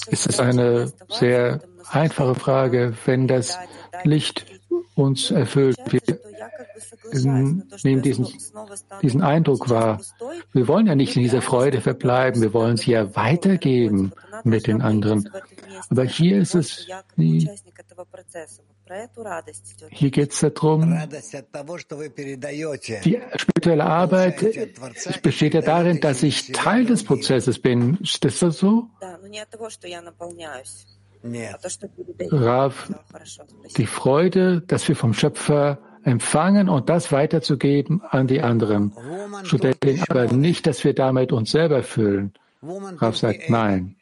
[0.08, 3.58] ist es eine sehr einfache Frage, wenn das
[4.04, 4.46] Licht
[4.94, 5.76] uns erfüllt.
[5.90, 6.00] Wir
[7.82, 8.26] nehmen diesen,
[9.02, 10.00] diesen Eindruck wahr.
[10.52, 14.12] Wir wollen ja nicht in dieser Freude verbleiben, wir wollen sie ja weitergeben
[14.44, 15.28] mit den anderen.
[15.90, 17.48] Aber hier ist es die,
[19.90, 20.98] hier geht es darum,
[23.04, 27.96] die spirituelle Arbeit besteht ja darin, dass ich Teil des Prozesses bin.
[27.98, 28.88] Ist das so?
[31.24, 32.92] Rav,
[33.76, 38.92] die Freude, dass wir vom Schöpfer empfangen und das weiterzugeben an die anderen.
[39.44, 42.32] Studentin, aber nicht, dass wir damit uns selber fühlen.
[42.62, 43.96] Rav sagt nein.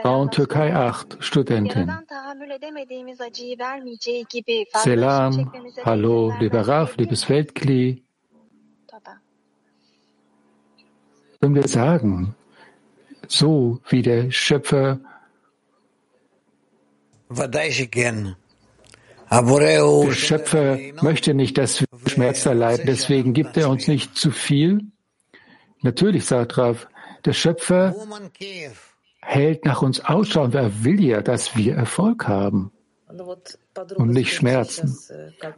[0.00, 1.90] Frauen Türkei 8, Studentin.
[4.74, 5.52] Selam,
[5.84, 8.02] hallo, lieber Rav, liebes Weltkli.
[11.40, 12.34] Können wir sagen,
[13.26, 14.98] so wie der Schöpfer
[19.60, 24.80] der Schöpfer möchte nicht, dass wir Schmerz erleiden, deswegen gibt er uns nicht zu viel.
[25.82, 26.88] Natürlich, sagt Rav,
[27.24, 27.94] der Schöpfer
[29.20, 32.72] hält nach uns Ausschau und er will ja, dass wir Erfolg haben
[33.96, 34.96] und nicht Schmerzen.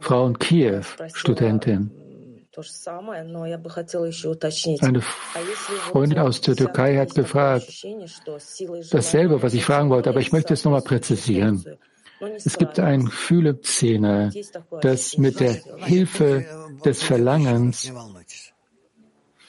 [0.01, 1.91] Frau in Kiew, Studentin.
[4.81, 7.85] Eine Freundin aus der Türkei hat gefragt,
[8.91, 11.63] dasselbe, was ich fragen wollte, aber ich möchte es nochmal präzisieren.
[12.43, 14.31] Es gibt ein Gefühl im Zähne,
[14.81, 16.45] dass mit der Hilfe
[16.83, 17.91] des Verlangens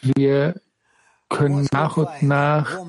[0.01, 0.61] wir
[1.29, 2.81] können nach und nach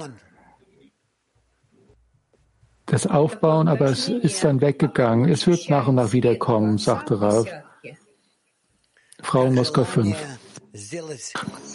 [2.85, 5.29] das aufbauen, aber es ist dann weggegangen.
[5.29, 7.49] Es wird nach und nach wiederkommen, sagte Ralf.
[9.22, 10.16] Frau in Moskau 5.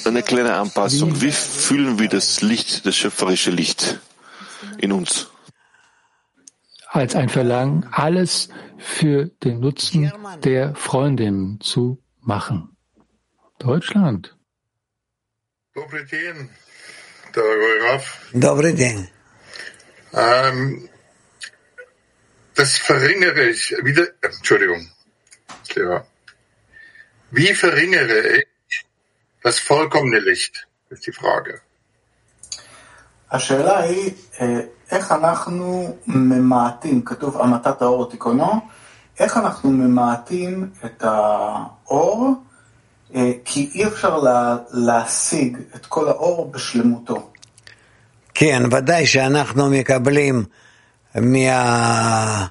[0.05, 1.21] Eine kleine Anpassung.
[1.21, 3.99] Wie fühlen wir das Licht, das schöpferische Licht
[4.77, 5.29] in uns?
[6.88, 10.12] Als ein Verlangen, alles für den Nutzen
[10.43, 12.77] der Freundin zu machen.
[13.59, 14.36] Deutschland.
[15.73, 16.49] Добрый день,
[17.33, 18.29] дорогой Раф.
[18.33, 19.09] Добрый день.
[20.13, 20.88] Ähm,
[22.53, 24.91] das verringere ich wieder, Entschuldigung,
[25.73, 26.05] Lehrer.
[27.32, 28.84] Wie verringere ich
[29.42, 31.60] das vollkommene Licht, ist die Frage.
[33.30, 34.10] השאלה היא,
[34.90, 38.60] איך אנחנו ממעטים, כתוב המתת האור תיכונו,
[39.20, 42.34] איך אנחנו ממעטים את האור,
[43.44, 47.30] כי אי אפשר לה, להשיג את כל האור בשלמותו.
[48.34, 50.44] כן, ודאי שאנחנו מקבלים
[51.14, 52.48] מהאור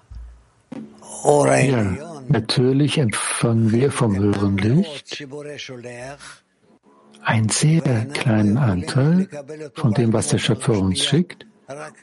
[1.47, 2.06] העליון.
[2.29, 5.27] Natürlich empfangen wir vom höheren Licht
[7.23, 9.27] einen sehr kleinen Anteil
[9.75, 11.45] von dem, was der Schöpfer uns schickt,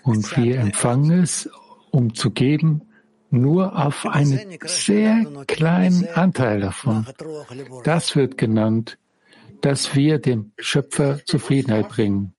[0.03, 1.49] und wir empfangen es,
[1.91, 2.83] um zu geben,
[3.31, 7.07] nur auf einen sehr kleinen Anteil davon.
[7.85, 8.99] Das wird genannt,
[9.61, 12.35] dass wir dem Schöpfer Zufriedenheit bringen.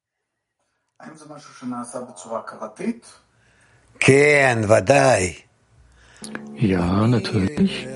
[6.56, 7.88] Ja, natürlich.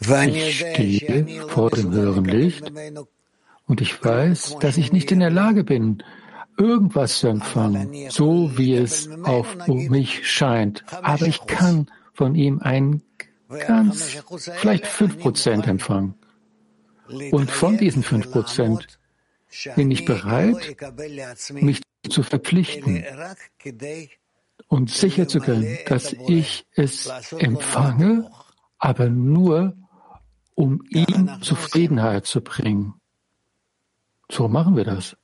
[0.00, 2.72] Ich stehe vor dem höheren Licht
[3.66, 6.02] und ich weiß, dass ich nicht in der Lage bin,
[6.56, 10.84] irgendwas zu empfangen, so wie es auf mich scheint.
[11.02, 13.02] Aber ich kann von ihm ein
[13.48, 14.22] ganz,
[14.56, 16.14] vielleicht fünf Prozent empfangen.
[17.30, 18.98] Und von diesen fünf Prozent
[19.76, 20.76] bin ich bereit,
[21.52, 23.04] mich zu verpflichten
[24.68, 28.30] und sicherzugehen, dass ich es empfange,
[28.78, 29.74] aber nur,
[30.54, 32.94] um ihm Zufriedenheit zu bringen.
[34.30, 35.16] So machen wir das.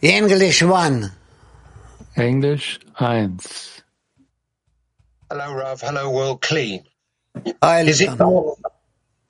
[0.00, 1.12] English one.
[2.14, 3.82] Englisch 1.
[5.30, 5.80] Hello, Rav.
[5.82, 6.80] Hello, World Clean.
[7.86, 8.58] Is it normal?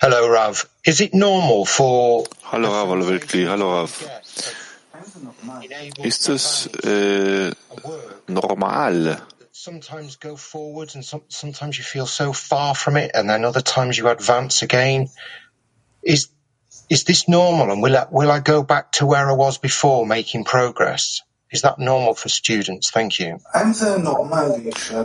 [0.01, 0.69] Hello, Rav.
[0.85, 2.25] Is it normal for...
[2.43, 2.89] Hallo, Rav.
[2.89, 3.49] Hallo, World Clean.
[3.49, 3.91] Hallo, Rav.
[6.03, 7.53] Ist es äh,
[8.27, 9.23] normal?
[9.53, 13.63] Sometimes go forwards and some, sometimes you feel so far from it and then other
[13.63, 15.11] times you advance again.
[16.03, 16.31] Is
[16.89, 20.07] is this normal and will I, will I go back to where I was before
[20.07, 21.23] making progress?
[21.51, 22.91] Is that normal for students?
[22.91, 23.41] Thank you.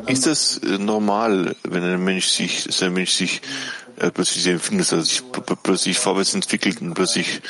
[0.07, 3.41] Ist das normal, wenn ein Mensch sich, dass ein Mensch sich
[3.97, 5.23] äh, plötzlich empfindet, dass er sich
[5.63, 7.41] plötzlich vorwärts entwickelt und plötzlich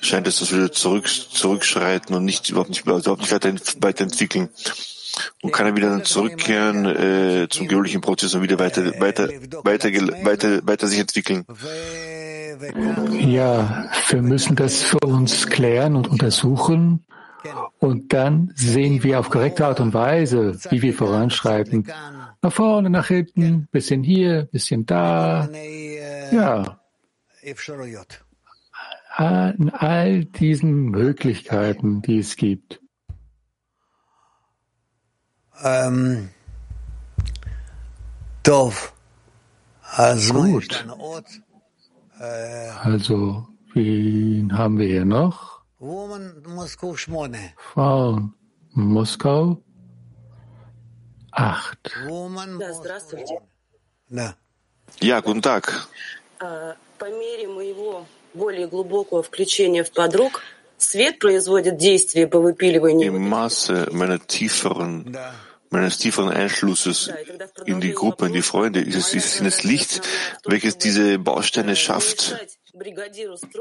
[0.00, 4.48] scheint es, dass wir zurück, zurückschreiten und nicht überhaupt nicht, überhaupt nicht weiter, weiterentwickeln.
[5.42, 9.28] Und kann er wieder zurückkehren äh, zum gewöhnlichen Prozess und wieder weiter, weiter,
[9.62, 9.88] weiter,
[10.24, 11.44] weiter, weiter sich entwickeln.
[13.12, 17.04] Ja, wir müssen das für uns klären und untersuchen.
[17.78, 21.86] Und dann sehen wir auf korrekte Art und Weise, wie wir voranschreiten.
[22.42, 25.48] Nach vorne, nach hinten, bisschen hier, bisschen da.
[26.32, 26.80] Ja.
[29.16, 32.80] An all diesen Möglichkeiten, die es gibt.
[35.62, 36.30] Ähm,
[40.32, 40.84] Gut.
[42.82, 45.60] Also, wen haben wir hier noch?
[47.56, 48.34] Frauen
[48.72, 49.62] Moskau
[51.30, 51.92] acht.
[55.00, 55.86] Ja, guten Tag.
[63.00, 65.16] Die Maße meiner tieferen,
[65.70, 67.10] meines tieferen Einschlusses
[67.64, 70.02] in die Gruppe, in die Freunde, ist es, ist das Licht,
[70.44, 72.36] welches diese Bausteine schafft.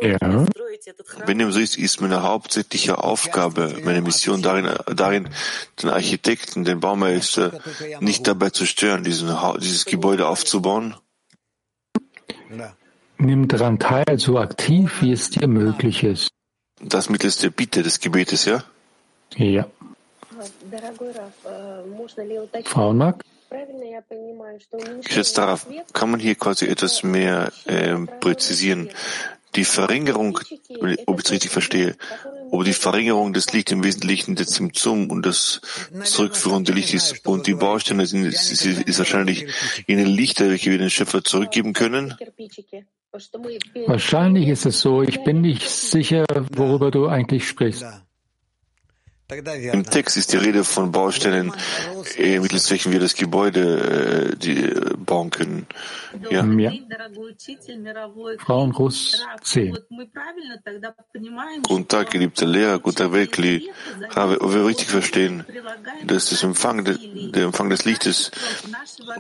[0.02, 0.46] Ja.
[1.26, 5.30] Wenn dem so ist, ist meine hauptsächliche Aufgabe, meine Mission darin, darin
[5.82, 7.60] den Architekten, den Baumeister
[8.00, 10.96] nicht dabei zu stören, diesen, dieses Gebäude aufzubauen.
[13.18, 16.30] Nimm daran teil, so aktiv, wie es dir möglich ist.
[16.82, 18.64] Das mittels der Bitte des Gebetes, ja?
[19.36, 19.66] Ja.
[22.66, 23.24] Frauenmark?
[25.04, 28.90] Geschätzt darauf, kann man hier quasi etwas mehr äh, präzisieren?
[29.56, 30.40] Die Verringerung,
[31.06, 31.96] ob ich es richtig verstehe,
[32.54, 35.60] ob die Verringerung des Lichts im Wesentlichen das Symptom und das
[36.04, 39.48] zurückführende Licht ist und die Bausteine sind, ist, ist, ist wahrscheinlich
[39.88, 42.14] jene Lichter, welche wir den Schöpfer zurückgeben können.
[43.88, 45.02] Wahrscheinlich ist es so.
[45.02, 47.86] Ich bin nicht sicher, worüber du eigentlich sprichst.
[49.34, 51.52] Im Text ist die Rede von Bausteinen,
[52.18, 55.68] äh, mittels welchen wir das Gebäude äh, die, äh, bauen können.
[56.30, 56.46] Ja.
[56.46, 56.72] ja.
[58.40, 59.78] Frauen Russ 10.
[61.68, 63.72] Guten Tag, geliebter Lehrer, guter Weltkli.
[64.16, 65.46] Habe, wir richtig verstehen,
[66.06, 68.32] dass das Empfang de, der Empfang des Lichtes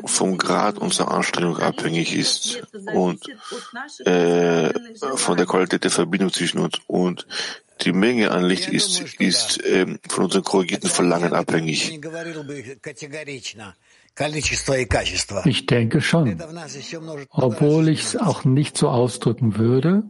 [0.05, 2.61] vom Grad unserer Anstrengung abhängig ist
[2.93, 3.26] und
[4.05, 4.72] äh,
[5.16, 7.26] von der Qualität der Verbindung zwischen uns und
[7.82, 11.99] die Menge an Licht ist, ist ähm, von unserem korrigierten Verlangen abhängig.
[15.45, 16.41] Ich denke schon,
[17.30, 20.03] obwohl ich es auch nicht so ausdrücken würde,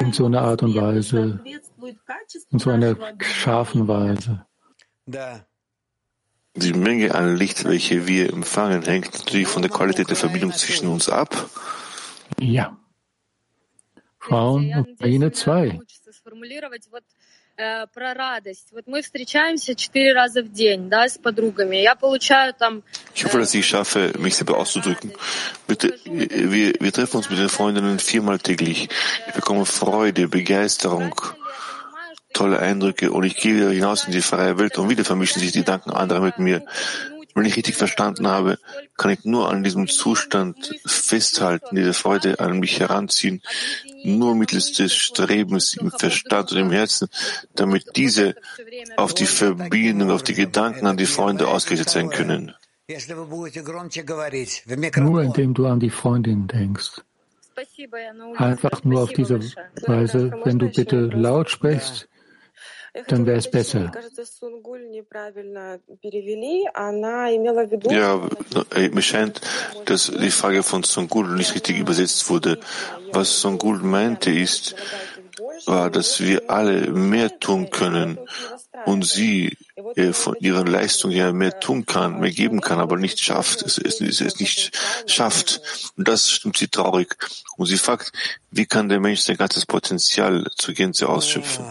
[0.00, 1.40] in so einer Art und Weise,
[2.50, 4.46] in so einer scharfen Weise.
[6.54, 10.86] Die Menge an Licht, welche wir empfangen, hängt natürlich von der Qualität der Verbindung zwischen
[10.86, 11.48] uns ab.
[12.38, 12.76] Ja.
[14.22, 15.80] Frauen Ukraine 2.
[23.14, 25.12] Ich hoffe, dass ich schaffe, mich selber auszudrücken.
[25.66, 28.88] Bitte, wir, wir treffen uns mit den Freundinnen viermal täglich.
[29.26, 31.14] Ich bekomme Freude, Begeisterung,
[32.32, 35.52] tolle Eindrücke und ich gehe wieder hinaus in die freie Welt und wieder vermischen sich
[35.52, 36.64] die Gedanken anderer mit mir.
[37.34, 38.58] Wenn ich richtig verstanden habe,
[38.96, 43.42] kann ich nur an diesem Zustand festhalten, diese Freude an mich heranziehen,
[44.04, 47.08] nur mittels des Strebens im Verstand und im Herzen,
[47.54, 48.34] damit diese
[48.96, 52.54] auf die Verbindung, auf die Gedanken an die Freunde ausgerichtet sein können.
[54.96, 57.00] Nur indem du an die Freundin denkst.
[58.36, 59.40] Einfach nur auf diese
[59.86, 62.08] Weise, wenn du bitte laut sprichst,
[63.08, 63.90] dann wäre es besser.
[67.90, 68.28] Ja,
[68.92, 69.40] mir scheint,
[69.86, 72.60] dass die Frage von Songul nicht richtig übersetzt wurde.
[73.12, 74.74] Was Songul meinte ist,
[75.66, 78.18] war, dass wir alle mehr tun können
[78.84, 79.56] und sie
[79.94, 83.78] äh, von ihrer Leistung her mehr tun kann, mehr geben kann, aber nicht schafft, es,
[83.78, 84.72] es, es, es nicht
[85.06, 85.92] schafft.
[85.96, 87.16] Und das stimmt sie traurig.
[87.56, 88.12] Und sie fragt,
[88.50, 91.64] wie kann der Mensch sein ganzes Potenzial zur Gänze ausschöpfen?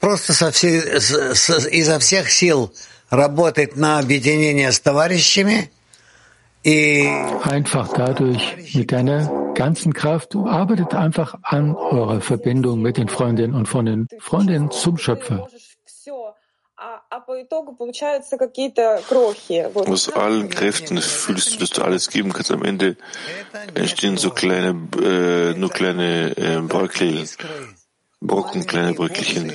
[0.00, 2.72] просто со всей, с, изо всех сил
[3.10, 5.70] работать на объединение с товарищами
[6.64, 7.06] и
[7.42, 13.66] einfach dadurch mit deiner ganzen Kraft arbeitet einfach an eurer Verbindung mit den Freundinnen und
[13.68, 15.46] von den Freundinnen zum Schöpfer.
[19.86, 22.50] Aus allen Kräften fühlst du, dass du alles geben kannst.
[22.50, 22.96] Am Ende
[23.74, 24.70] entstehen so kleine,
[25.00, 27.28] äh, nur kleine äh, Bäuchlein.
[28.21, 29.51] Brocken, kleine Bröckelchen.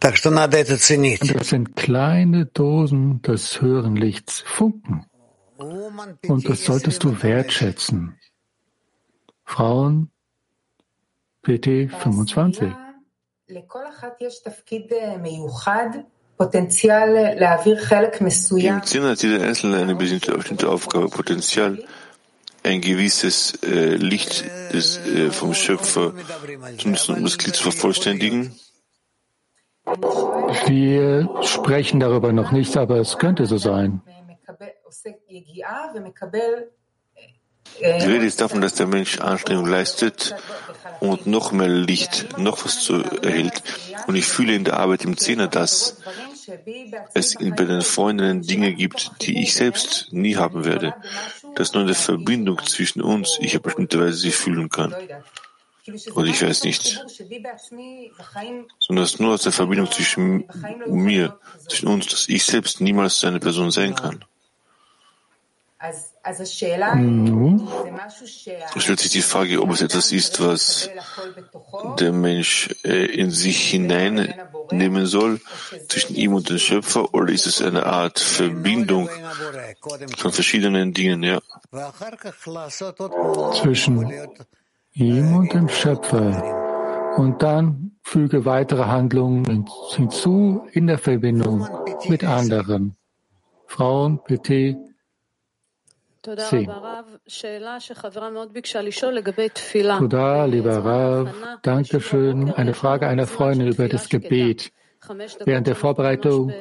[0.00, 5.06] Das sind kleine Dosen des höheren Lichts, Funken.
[5.56, 8.18] Und das solltest du wertschätzen.
[9.44, 10.10] Frauen,
[11.42, 12.72] PT 25.
[18.76, 21.82] Im Zehner hat jeder Einzelne eine bestimmte Aufgabe, Potenzial
[22.64, 26.14] ein gewisses äh, Licht des, äh, vom Schöpfer
[26.78, 28.58] zu nutzen, um das Glied zu vervollständigen?
[30.66, 34.00] Wir sprechen darüber noch nicht, aber es könnte so sein.
[37.80, 40.34] Die Rede ist davon, dass der Mensch Anstrengung leistet
[41.00, 43.62] und noch mehr Licht, noch was zu erhält.
[44.06, 45.98] Und ich fühle in der Arbeit im Zehner, dass
[47.14, 50.94] es bei den Freundinnen Dinge gibt, die ich selbst nie haben werde
[51.54, 54.94] dass nur eine Verbindung zwischen uns ich auf bestimmte Weise sie fühlen kann.
[56.14, 57.04] Und ich weiß nicht,
[58.78, 60.44] sondern dass nur aus der Verbindung zwischen
[60.86, 61.38] mir,
[61.68, 64.24] zwischen uns, dass ich selbst niemals eine Person sein kann.
[66.96, 67.68] Nun,
[68.74, 70.88] es stellt sich die Frage, ob es etwas ist, was
[71.98, 75.40] der Mensch äh, in sich hineinnehmen soll,
[75.88, 79.10] zwischen ihm und dem Schöpfer, oder ist es eine Art Verbindung
[80.16, 81.40] von verschiedenen Dingen, ja?
[83.60, 84.10] Zwischen
[84.94, 87.14] ihm und dem Schöpfer.
[87.16, 91.68] Und dann füge weitere Handlungen hinzu in der Verbindung
[92.08, 92.96] mit anderen.
[93.66, 94.76] Frauen, PT,
[96.24, 96.68] C.
[99.98, 102.50] Toda, lieber Rav, Dankeschön.
[102.52, 104.72] Eine Frage einer Freundin über das Gebet.
[105.44, 106.52] Während der Vorbereitung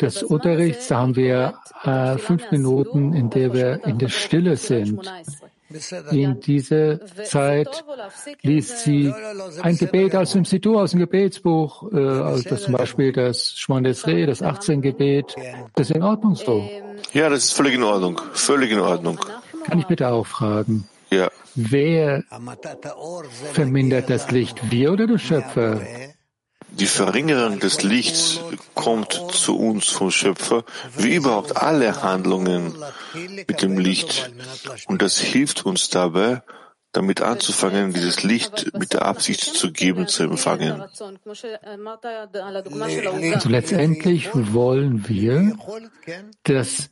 [0.00, 5.00] des Unterrichts haben wir äh, fünf Minuten, in der wir in der Stille sind.
[6.10, 7.84] In dieser Zeit
[8.42, 9.12] liest sie
[9.62, 14.26] ein Gebet aus dem Situ, aus dem Gebetsbuch, äh, also das zum Beispiel das Shmonesre,
[14.26, 15.34] das 18 Gebet.
[15.74, 16.68] Das ist in Ordnung so.
[17.12, 18.20] Ja, das ist völlig in Ordnung.
[18.32, 19.18] Völlig in Ordnung.
[19.64, 20.88] Kann ich bitte auch fragen?
[21.10, 21.30] Ja.
[21.54, 22.24] Wer
[23.52, 24.70] vermindert das Licht?
[24.70, 25.80] Wir oder der Schöpfer?
[26.78, 28.40] Die Verringerung des Lichts
[28.74, 30.64] kommt zu uns vom Schöpfer,
[30.96, 32.74] wie überhaupt alle Handlungen
[33.14, 34.30] mit dem Licht.
[34.86, 36.42] Und das hilft uns dabei,
[36.92, 40.82] damit anzufangen, dieses Licht mit der Absicht zu geben, zu empfangen.
[40.82, 45.56] Also letztendlich wollen wir
[46.44, 46.90] das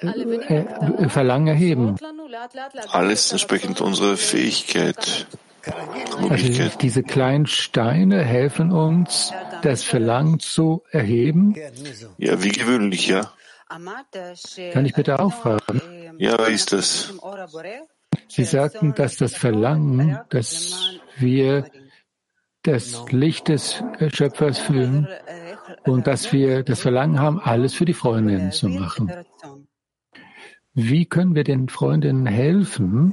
[0.00, 1.96] äh, äh, Verlangen erheben.
[2.90, 5.26] Alles entsprechend unserer Fähigkeit.
[6.28, 9.32] Also diese kleinen Steine helfen uns,
[9.62, 11.54] das Verlangen zu erheben?
[12.18, 13.32] Ja, wie gewöhnlich, ja.
[14.72, 15.80] Kann ich bitte auch fragen?
[16.18, 17.14] Ja, wer ist das?
[18.28, 21.70] Sie sagten, dass das Verlangen, dass wir
[22.62, 25.08] das Licht des Schöpfers fühlen
[25.84, 29.12] und dass wir das Verlangen haben, alles für die Freundinnen zu machen.
[30.74, 33.12] Wie können wir den Freundinnen helfen,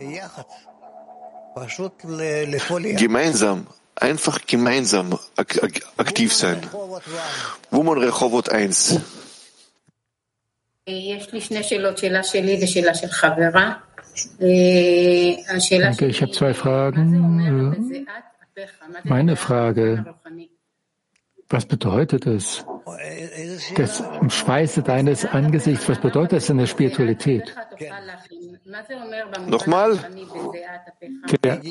[2.98, 6.62] Gemeinsam, einfach gemeinsam ak ak aktiv sein.
[7.72, 9.00] Woman Rehovot 1.
[15.82, 18.08] Danke, ich habe zwei Fragen.
[19.04, 20.06] Meine Frage,
[21.50, 22.66] was bedeutet es?
[23.76, 27.56] Das Schweiße deines Angesichts, was bedeutet das in der Spiritualität?
[29.48, 30.00] Nochmal?
[31.44, 31.62] Der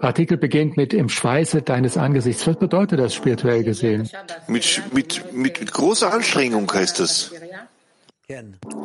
[0.00, 2.46] Artikel beginnt mit im Schweiße deines Angesichts.
[2.46, 4.08] Was bedeutet das spirituell gesehen?
[4.46, 7.32] Mit, mit, mit, mit großer Anstrengung heißt es.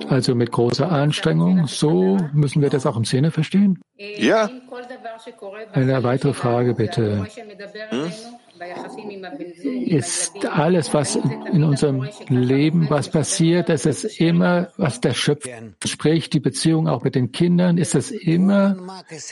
[0.09, 1.67] Also mit großer Anstrengung.
[1.67, 3.79] So müssen wir das auch im Sinne verstehen?
[3.97, 4.49] Ja.
[5.73, 7.25] Eine weitere Frage bitte.
[7.89, 8.11] Hm?
[9.85, 15.49] Ist alles, was in unserem Leben, was passiert, ist es immer, was der Schöpfer
[15.85, 18.75] spricht, die Beziehung auch mit den Kindern, ist es immer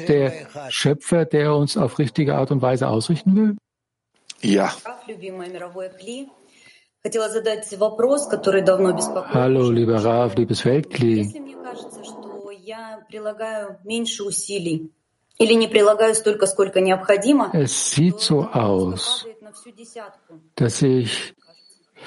[0.07, 0.33] der
[0.69, 3.55] Schöpfer, der uns auf richtige Art und Weise ausrichten will?
[4.41, 4.73] Ja.
[9.29, 11.33] Hallo, lieber Rav, liebes Weltkli.
[17.53, 19.27] Es sieht so aus,
[20.55, 21.35] dass ich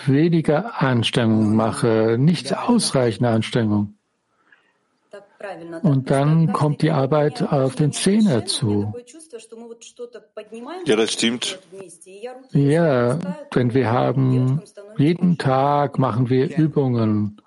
[0.06, 3.94] weniger Anstrengung mache, nicht ausreichende Anstrengung.
[5.82, 8.92] Und dann kommt die Arbeit auf den Zehner zu.
[10.84, 11.58] Ja, das stimmt.
[12.50, 13.14] Ja,
[13.54, 14.62] denn wir haben,
[14.98, 17.40] jeden Tag machen wir Übungen.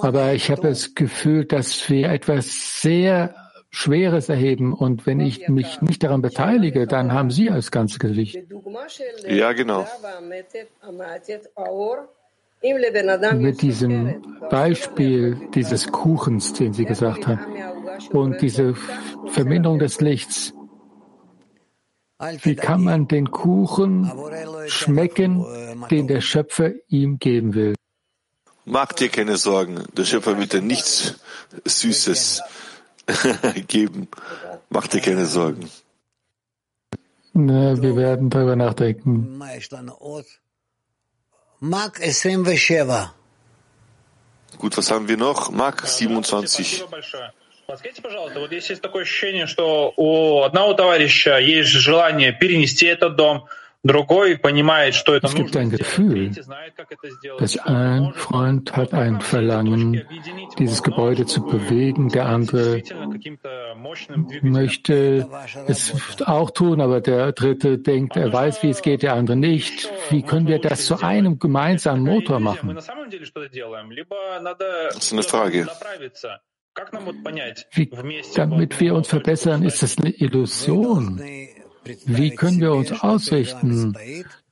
[0.00, 3.41] Aber ich habe das Gefühl, dass wir etwas sehr
[3.72, 4.74] Schweres erheben.
[4.74, 8.38] Und wenn ich mich nicht daran beteilige, dann haben Sie als ganzes Gewicht.
[9.26, 9.86] Ja, genau.
[13.34, 17.40] Mit diesem Beispiel dieses Kuchens, den Sie gesagt haben,
[18.10, 18.74] und diese
[19.26, 20.52] Verminderung des Lichts.
[22.42, 24.12] Wie kann man den Kuchen
[24.66, 25.44] schmecken,
[25.90, 27.74] den der Schöpfer ihm geben will?
[28.64, 29.82] Mach dir keine Sorgen.
[29.96, 31.18] Der Schöpfer will dir nichts
[31.64, 32.42] Süßes
[33.67, 34.07] geben.
[34.69, 35.69] Mach dir keine Sorgen.
[37.33, 39.37] Na, wir werden darüber nachdenken.
[44.57, 45.51] Gut, was haben wir noch?
[45.51, 46.83] Mark 27.
[47.67, 53.17] Подскажите, пожалуйста, вот если есть такое ощущение, что у одного товарища есть желание перенести этот
[53.17, 53.45] дом,
[53.84, 56.30] es gibt ein Gefühl,
[57.38, 60.06] dass ein Freund hat ein Verlangen,
[60.56, 62.80] dieses Gebäude zu bewegen, der andere
[64.42, 65.28] möchte
[65.66, 69.92] es auch tun, aber der dritte denkt, er weiß, wie es geht, der andere nicht.
[70.10, 72.76] Wie können wir das zu einem gemeinsamen Motor machen?
[72.76, 72.88] Das
[74.96, 75.66] ist eine Frage.
[77.72, 77.90] Wie,
[78.34, 81.20] damit wir uns verbessern, ist das eine Illusion.
[81.84, 83.96] Wie können wir uns ausrichten,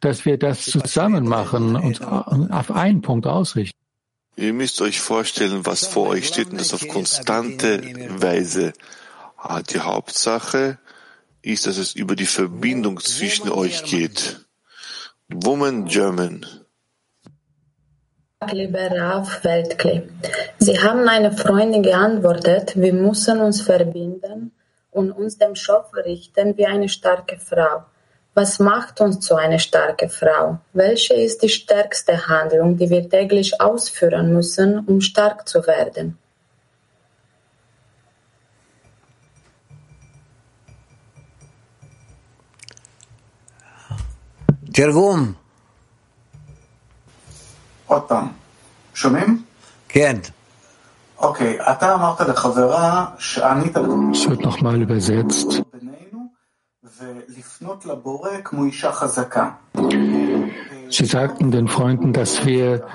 [0.00, 3.78] dass wir das zusammen machen und auf einen Punkt ausrichten?
[4.36, 7.82] Ihr müsst euch vorstellen, was vor euch steht und das auf konstante
[8.20, 8.72] Weise.
[9.36, 10.78] Ah, die Hauptsache
[11.42, 14.46] ist, dass es über die Verbindung zwischen euch geht.
[15.28, 16.46] Woman German.
[18.50, 20.02] Lieber Rav Weltkli,
[20.58, 24.52] Sie haben eine Freundin geantwortet, wir müssen uns verbinden
[24.91, 27.83] und uns dem Schöpfer richten wie eine starke Frau.
[28.33, 30.59] Was macht uns zu einer starken Frau?
[30.73, 36.17] Welche ist die stärkste Handlung, die wir täglich ausführen müssen, um stark zu werden?
[44.75, 45.33] תרגום.
[47.85, 48.27] עוד פעם,
[48.93, 49.45] שומעים?
[49.87, 50.19] כן.
[54.12, 55.62] Es wird nochmal übersetzt.
[60.88, 62.86] Sie sagten den Freunden, dass wir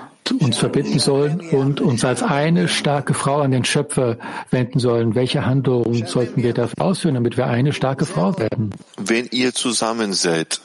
[0.42, 4.18] uns verbinden sollen und uns als eine starke Frau an den Schöpfer
[4.50, 5.14] wenden sollen.
[5.16, 8.72] Welche Handlungen sollten wir dafür ausführen, damit wir eine starke Frau werden?
[8.98, 10.62] Wenn ihr zusammen seid,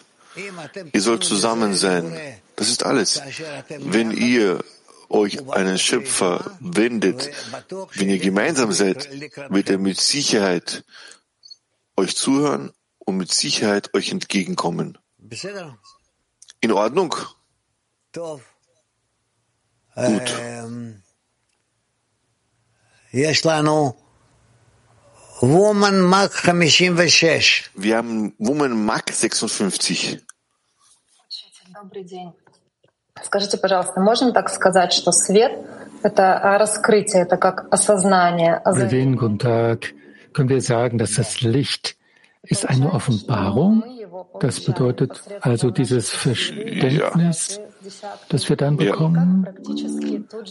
[0.93, 2.11] ihr sollt zusammen sein.
[2.57, 3.23] Das ist alles.
[3.79, 4.61] Wenn ihr
[5.11, 7.31] euch einen Schöpfer wendet,
[7.95, 9.09] wenn ihr gemeinsam seid,
[9.51, 10.85] wird er mit Sicherheit
[11.97, 14.99] euch zuhören und mit Sicherheit euch entgegenkommen.
[16.61, 17.15] In Ordnung?
[18.13, 18.41] Gut.
[25.41, 27.71] Woman Mark 56.
[27.75, 30.19] Wir haben Woman Mark 56.
[33.20, 33.26] Добрый день.
[33.26, 38.62] Скажите, пожалуйста, можно так сказать, что свет — это раскрытие, это как осознание?
[38.66, 39.93] Levin, guten Tag.
[40.34, 41.98] Können wir sagen, dass das Licht
[42.43, 43.84] ist eine Offenbarung?
[44.39, 47.60] Das bedeutet also dieses Verständnis,
[48.30, 49.48] das wir dann bekommen.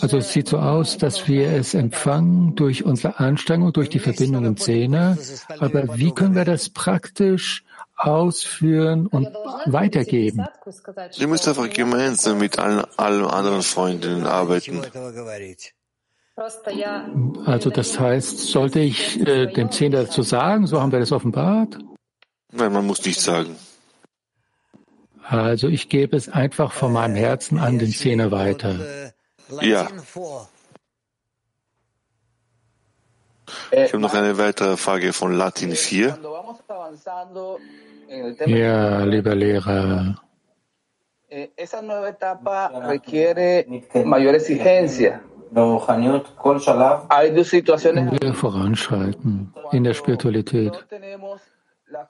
[0.01, 4.45] Also es sieht so aus, dass wir es empfangen durch unsere Anstrengung, durch die Verbindung
[4.45, 5.17] im Zehner.
[5.61, 7.65] Aber wie können wir das praktisch
[8.00, 9.28] ausführen und
[9.66, 10.46] weitergeben?
[11.18, 14.82] Ihr müsst einfach gemeinsam mit allen, allen anderen Freundinnen arbeiten.
[17.46, 21.78] Also das heißt, sollte ich äh, dem Zehner dazu sagen, so haben wir das offenbart?
[22.52, 23.58] Nein, man muss nicht sagen.
[25.24, 29.12] Also ich gebe es einfach von meinem Herzen an den Zehner weiter.
[29.62, 29.88] Ja.
[33.72, 36.18] Ich habe noch eine weitere Frage von Latin 4.
[38.46, 40.16] Ja, lieber Lehrer.
[47.44, 48.22] Situaciones.
[48.22, 50.86] Wir voranschreiten in der Spiritualität.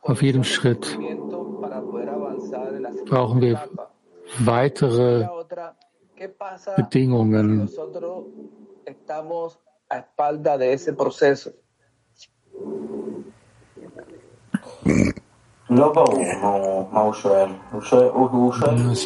[0.02, 0.98] Auf jedem Schritt
[3.10, 3.62] brauchen wir
[4.40, 5.28] weitere
[6.76, 7.70] Bedingungen.
[9.90, 10.04] Das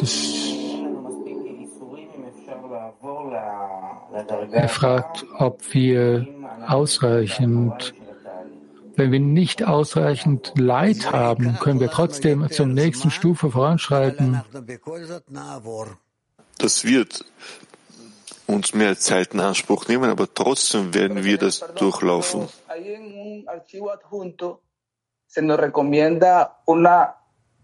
[0.02, 0.44] ist
[4.52, 6.26] er fragt, ob wir
[6.66, 7.94] ausreichend
[8.96, 14.42] wenn wir nicht ausreichend Leid haben, können wir trotzdem zur nächsten Stufe voranschreiten.
[16.58, 17.24] Das wird
[18.46, 22.48] uns mehr Zeit in Anspruch nehmen, aber trotzdem werden wir das durchlaufen.
[25.26, 27.16] Se nos recomienda una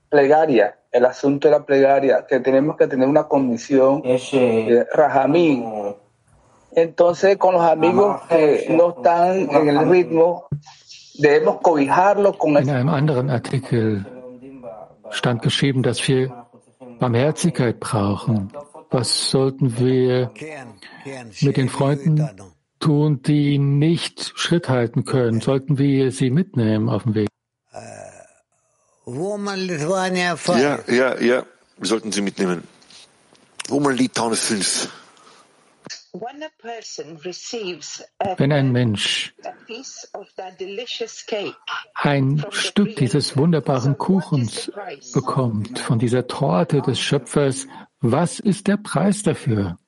[0.09, 5.95] plegaria, el asunto de la plegaria, que tenemos que tener una condición de Rahamín.
[6.73, 10.49] Entonces, con los amigos que no están en el ritmo,
[11.23, 14.07] in einem anderen Artikel
[15.11, 16.47] stand geschrieben, dass wir
[16.99, 18.51] Barmherzigkeit brauchen.
[18.91, 20.33] Was sollten wir
[21.43, 22.29] mit den Freunden
[22.81, 25.41] tun, die nicht Schritt halten können?
[25.41, 27.29] Sollten wir sie mitnehmen auf dem Weg?
[30.61, 31.47] Ja, ja, ja,
[31.79, 32.65] wir sollten sie mitnehmen.
[33.69, 34.89] Woman Litauen 5.
[38.37, 39.35] Wenn ein Mensch
[41.95, 44.73] ein Stück dieses wunderbaren Kuchens
[45.15, 47.69] bekommt, von dieser Torte des Schöpfers,
[48.01, 49.79] was ist der Preis dafür?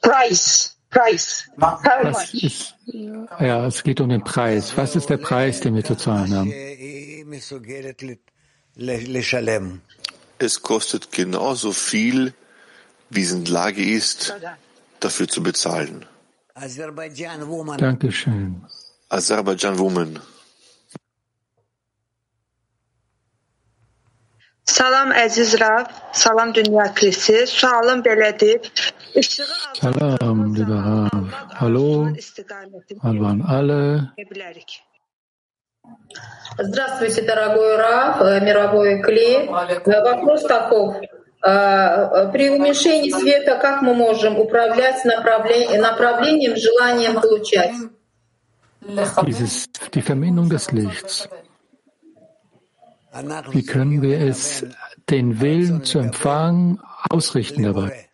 [0.00, 0.78] Price.
[0.90, 1.50] Price.
[1.56, 2.76] Was ist,
[3.40, 4.76] ja, es geht um den Preis.
[4.76, 6.52] Was ist der Preis, den wir zu zahlen haben?
[10.38, 12.34] Es kostet genauso viel,
[13.10, 14.34] wie es in Lage ist,
[15.00, 16.04] dafür zu bezahlen.
[17.78, 18.64] Dankeschön.
[19.08, 20.20] Aserbaidschan Woman.
[24.66, 27.46] Salam əziz Rab, salam dünya kilisi.
[27.46, 28.60] Sualım belədir.
[29.80, 31.28] Salam, lieber Rav.
[31.60, 32.08] Hallo,
[33.02, 33.82] hallo an alle.
[36.61, 39.47] Здравствуйте, дорогой Раф, мировой клей.
[39.47, 40.95] Вопрос таков.
[41.41, 47.71] При уменьшении света как мы можем управлять направлением, желанием получать?
[49.25, 51.29] Dieses, die Verminderung des Lichts.
[53.51, 54.65] Wie können wir es,
[55.09, 58.09] den Willen zu empfangen, ausrichten dabei?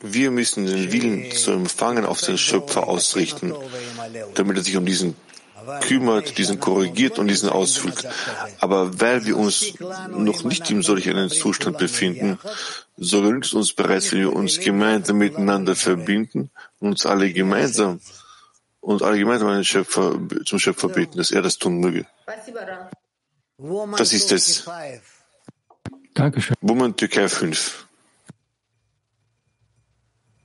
[0.00, 3.54] Wir müssen den Willen zu empfangen auf den Schöpfer ausrichten,
[4.34, 5.16] damit er sich um diesen
[5.81, 8.07] kümmert, diesen korrigiert und diesen ausfügt.
[8.59, 9.73] Aber weil wir uns
[10.09, 12.39] noch nicht in solch einem Zustand befinden,
[12.97, 16.49] so genügt uns bereits, wenn wir uns gemeinsam miteinander verbinden
[16.79, 17.99] und uns alle gemeinsam
[18.79, 22.05] und alle gemeinsam Schöpfer, zum Schöpfer beten, dass er das tun möge.
[23.97, 24.69] Das ist es.
[26.13, 26.55] Dankeschön.
[26.61, 27.87] Woman Türkei 5.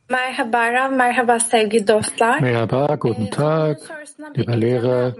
[0.08, 2.40] Merhaba, merhaba sevgili dostlar.
[2.40, 3.78] Merhaba, guten Tag,
[4.34, 5.14] lieber Lehrer,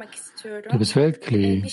[0.71, 1.65] liebes Weltklee.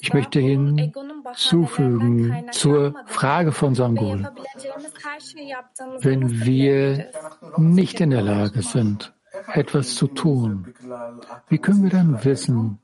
[0.00, 4.28] Ich möchte hinzufügen zur Frage von Sangol.
[6.00, 7.06] Wenn wir
[7.56, 9.12] nicht in der Lage sind,
[9.52, 10.74] etwas zu tun,
[11.48, 12.80] wie können wir dann wissen,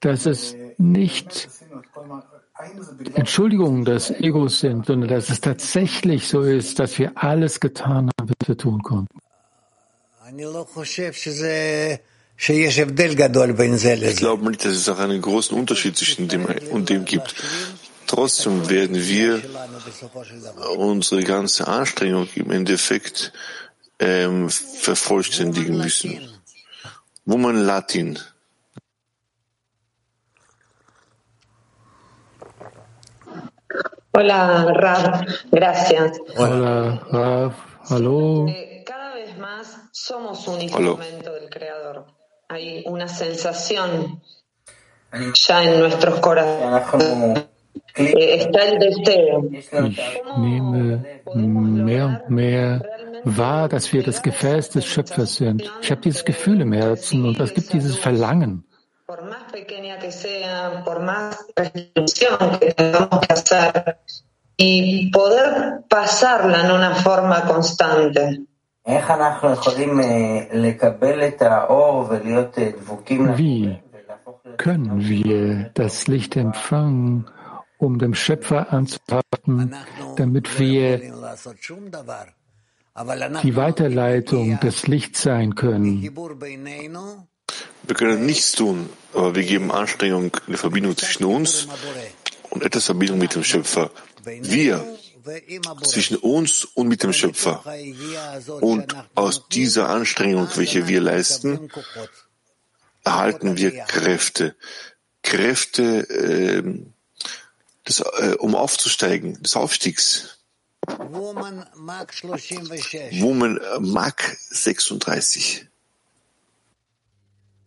[0.00, 1.48] dass es nicht
[3.14, 8.30] Entschuldigungen des Egos sind, sondern dass es tatsächlich so ist, dass wir alles getan haben,
[8.38, 9.18] was wir tun konnten.
[12.38, 17.34] Ich glaube nicht, dass es auch einen großen Unterschied zwischen dem und dem gibt.
[18.06, 19.42] Trotzdem werden wir
[20.76, 23.32] unsere ganze Anstrengung im Endeffekt
[23.98, 26.20] ähm, vervollständigen müssen.
[27.24, 28.18] Woman Latin.
[34.18, 36.18] Hola, Rav, gracias.
[36.38, 37.52] Hola, Rav,
[37.90, 38.46] hallo.
[38.48, 42.06] Eh, cada vez más somos un instrumento del Creador.
[42.48, 44.22] Hay una sensación
[45.34, 47.44] ya en nuestros corazones.
[47.94, 49.50] Eh, está el deseo.
[49.52, 49.70] Ich
[50.38, 51.04] nehme
[51.34, 52.82] mehr und mehr
[53.24, 55.70] wahr, dass wir das Gefäß des Schöpfers sind.
[55.82, 58.64] Ich habe dieses Gefühl im Herzen und es gibt dieses Verlangen.
[59.06, 63.98] Por más pequeña que sea, por más restricción que tengamos que hacer,
[64.56, 68.40] y poder pasarla en una forma constante.
[73.36, 73.78] Wie
[74.56, 77.26] können wir das Licht empfangen,
[77.78, 79.74] um dem Schöpfer anzupacken,
[80.16, 80.98] damit wir
[83.42, 86.02] die Weiterleitung des Lichts sein können?
[87.82, 91.68] Wir können nichts tun, aber wir geben Anstrengung in der Verbindung zwischen uns
[92.50, 93.90] und etwas Verbindung mit dem Schöpfer.
[94.24, 94.84] Wir
[95.82, 97.64] zwischen uns und mit dem Schöpfer.
[98.60, 101.70] Und aus dieser Anstrengung, welche wir leisten,
[103.04, 104.56] erhalten wir Kräfte.
[105.22, 106.62] Kräfte, äh,
[107.86, 110.38] des, äh, um aufzusteigen, des Aufstiegs.
[113.20, 115.66] Woman Mark 36.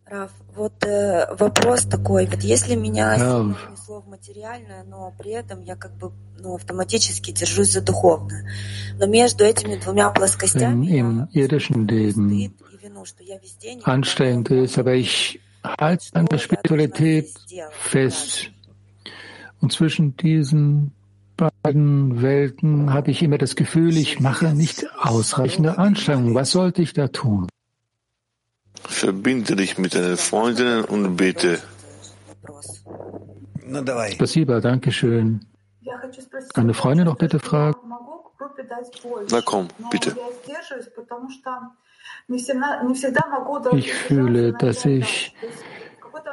[0.09, 5.63] Раф, вот э, вопрос такой, вот если меня сильно внесло в материальное, но при этом
[5.63, 8.47] я как бы ну, автоматически держусь за духовное,
[8.99, 12.53] но между этими двумя плоскостями im irdischen Leben
[13.83, 17.33] anstrengend ist, aber ich halte an der Spiritualität
[17.71, 18.51] fest.
[19.59, 20.91] Und zwischen diesen
[21.35, 26.35] beiden Welten habe ich immer das Gefühl, ich mache nicht ausreichende Anstrengungen.
[26.35, 27.47] Was sollte ich da tun?
[28.84, 31.58] Verbinde dich mit deinen Freundinnen und bete.
[34.10, 35.46] Spasiba, danke schön.
[36.54, 37.78] Eine Freundin noch bitte fragen?
[39.30, 40.16] Na komm, bitte.
[43.72, 45.34] Ich fühle, dass ich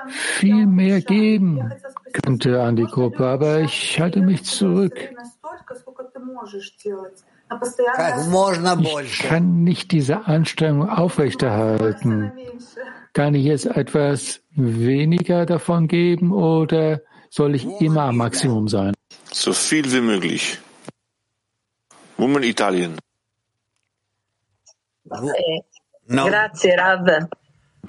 [0.09, 1.71] viel mehr geben
[2.13, 4.95] könnte an die Gruppe, aber ich halte mich zurück.
[9.03, 12.31] Ich kann nicht diese Anstrengung aufrechterhalten.
[13.13, 18.93] Kann ich jetzt etwas weniger davon geben oder soll ich immer am Maximum sein?
[19.31, 20.59] So viel wie möglich.
[22.17, 22.97] Woman Italien.
[26.07, 26.25] No.
[26.27, 27.27] Grazie, Rav.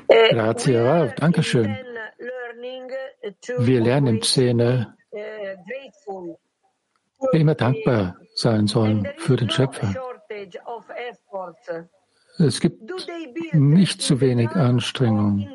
[0.09, 1.15] Grazie, Rav.
[1.17, 1.77] Dankeschön.
[3.59, 4.97] Wir lernen im Szene
[7.33, 9.95] immer dankbar sein sollen für den Schöpfer.
[12.39, 12.83] Es gibt
[13.53, 15.49] nicht zu wenig Anstrengung.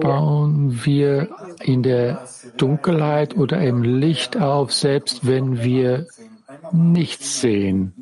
[0.00, 1.28] Bauen wir
[1.60, 2.26] in der
[2.56, 6.06] Dunkelheit oder im Licht auf, selbst wenn wir
[6.72, 7.94] nichts sehen.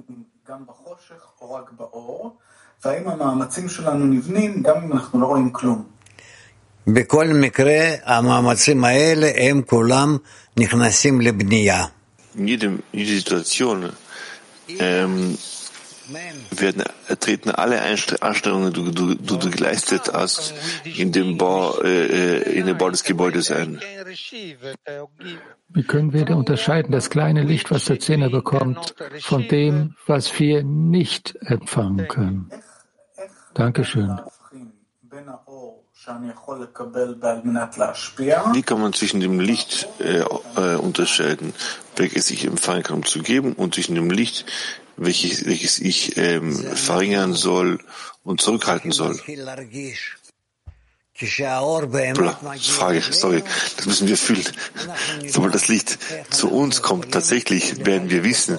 [6.87, 10.17] בכל מקרה, המאמצים האלה הם כולם
[10.57, 11.85] נכנסים לבנייה.
[12.35, 13.89] In jedem, jede Situation
[14.79, 15.37] ähm,
[16.51, 16.83] werden,
[17.19, 17.81] treten alle
[18.21, 20.53] Anstrengungen, die du, du, du geleistet hast,
[20.85, 23.79] in dem Bau, äh, in dem Bau des Gebäudes ein.
[25.69, 30.39] Wie können wir da unterscheiden, das kleine Licht, was der Zehner bekommt, von dem, was
[30.39, 32.49] wir nicht empfangen können?
[33.53, 34.19] Dankeschön.
[38.52, 40.20] Wie kann man zwischen dem Licht äh,
[40.56, 41.54] äh, unterscheiden,
[41.96, 44.44] welches ich empfangen kann, um zu geben, und zwischen dem Licht,
[44.96, 47.78] welches, welches ich ähm, verringern soll
[48.22, 49.18] und zurückhalten soll?
[52.58, 53.42] Frage, sorry,
[53.76, 54.44] das müssen wir fühlen.
[55.28, 55.98] Sobald das Licht
[56.30, 58.58] zu uns kommt, tatsächlich werden wir wissen,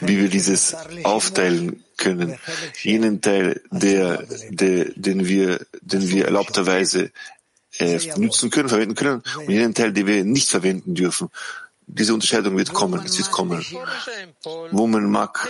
[0.00, 0.74] wie wir dieses
[1.04, 2.38] aufteilen können.
[2.82, 7.10] Jenen Teil, der, der, den wir, den wir erlaubterweise
[7.78, 11.28] äh, nutzen können, verwenden können, und jenen Teil, den wir nicht verwenden dürfen.
[11.86, 13.64] Diese Unterscheidung wird kommen, es wird kommen.
[14.70, 15.48] Wo man mag,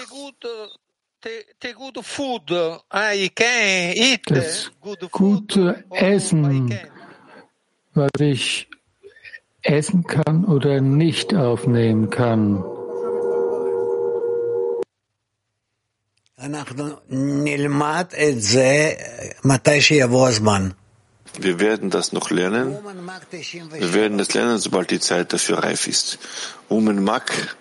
[4.26, 4.70] das
[5.10, 6.78] gute Essen,
[7.94, 8.68] was ich
[9.62, 12.62] essen kann oder nicht aufnehmen kann.
[21.38, 22.76] Wir werden das noch lernen.
[23.72, 26.18] Wir werden das lernen, sobald die Zeit dafür reif ist.
[26.68, 27.56] Umen Mak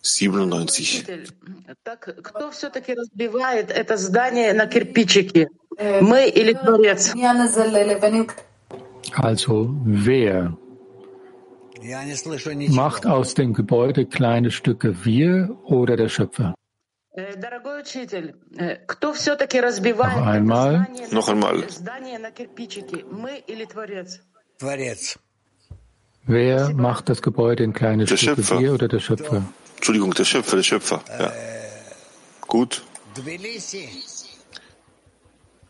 [0.00, 1.04] 97.
[9.16, 10.56] Also wer
[12.70, 16.54] macht aus dem Gebäude kleine Stücke wir oder der Schöpfer?
[20.18, 20.88] Noch einmal.
[21.12, 21.62] Noch einmal.
[26.26, 28.42] Wer macht das Gebäude in kleine der Stücke?
[28.42, 28.60] Schöpfer.
[28.60, 29.44] Wir oder der Schöpfer?
[29.76, 31.04] Entschuldigung, der Schöpfer, der Schöpfer.
[31.08, 31.32] Äh, ja.
[32.48, 32.82] Gut.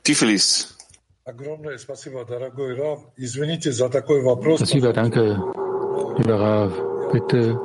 [0.04, 0.76] Tiflis.
[4.60, 5.42] Das Lieber, danke,
[6.18, 6.72] lieber Rav.
[7.12, 7.58] Bitte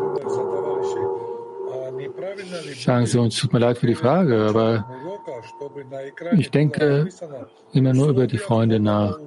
[2.84, 4.90] Sagen Sie uns, tut mir leid für die Frage, aber
[6.38, 7.10] ich denke
[7.74, 9.18] immer nur über die Freunde nach.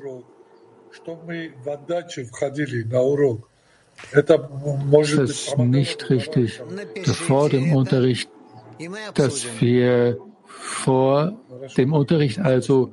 [4.92, 6.62] Das ist nicht richtig,
[7.04, 8.30] dass vor dem Unterricht,
[9.14, 11.38] dass wir vor
[11.76, 12.92] dem Unterricht also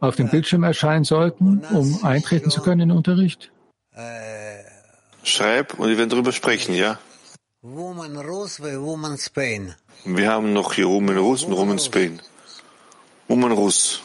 [0.00, 3.52] auf dem Bildschirm erscheinen sollten, um eintreten zu können in den Unterricht?
[5.22, 6.98] Schreib und wir werden darüber sprechen, ja?
[7.65, 7.95] Wir
[10.31, 12.19] haben noch hier Woman Rus und Woman Spain.
[13.27, 14.01] Woman Rus.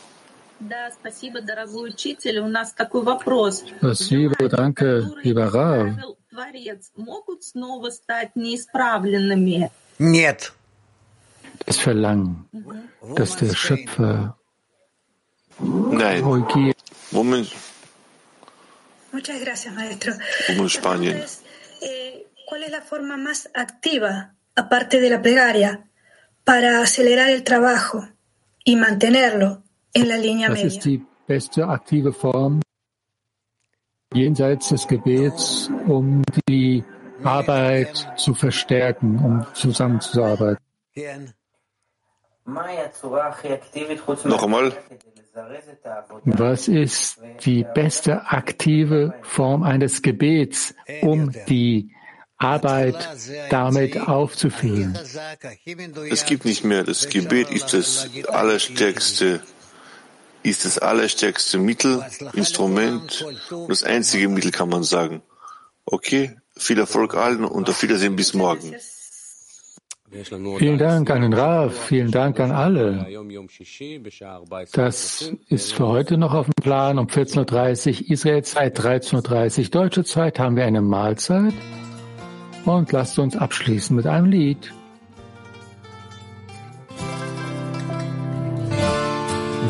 [0.58, 2.38] Да, спасибо, дорогой учитель.
[2.40, 3.62] У нас такой вопрос.
[3.78, 5.94] Спасибо, danke, lieber Rav.
[5.94, 9.70] Правил Творец могут снова стать неисправленными?
[9.98, 10.52] Нет.
[11.66, 12.48] Das Verlangen,
[13.16, 14.36] dass der Schöpfer
[15.58, 16.22] Nein.
[16.22, 16.76] korrigiert.
[17.10, 17.46] Woman,
[19.12, 20.12] Muchas gracias, maestro.
[20.48, 21.22] Woman Spanien.
[22.51, 25.87] ¿Cuál es la forma más activa, aparte de la plegaria,
[26.43, 28.05] para acelerar el trabajo
[28.65, 30.67] y mantenerlo en la línea Das media?
[30.67, 32.59] ist die beste aktive Form
[34.13, 36.83] jenseits des Gebets, um die
[37.23, 40.61] Arbeit zu verstärken, um zusammenzuarbeiten.
[44.25, 44.73] Noch einmal.
[46.25, 51.95] Was ist die beste aktive Form eines Gebets, um die
[52.41, 52.95] Arbeit
[53.49, 54.97] damit aufzufüllen?
[56.09, 56.83] Es gibt nicht mehr.
[56.83, 59.41] Das Gebet ist das allerstärkste,
[60.43, 65.21] ist das allerstärkste Mittel, Instrument und das einzige Mittel, kann man sagen.
[65.85, 68.75] Okay, viel Erfolg allen und auf Wiedersehen bis morgen.
[70.57, 73.07] Vielen Dank an den Raf, vielen Dank an alle.
[74.73, 80.03] Das ist für heute noch auf dem Plan um 14.30 Uhr, Israelzeit 13.30 Uhr, deutsche
[80.03, 81.53] Zeit haben wir eine Mahlzeit.
[82.65, 84.71] Und lasst uns abschließen mit einem Lied.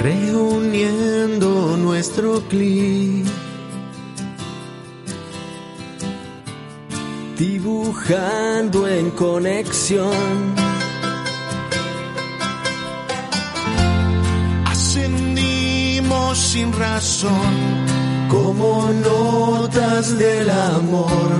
[0.01, 3.25] reuniendo nuestro clic,
[7.37, 10.55] dibujando en conexión.
[14.65, 17.53] Ascendimos sin razón,
[18.29, 21.39] como notas del amor,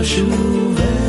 [0.00, 1.03] משובך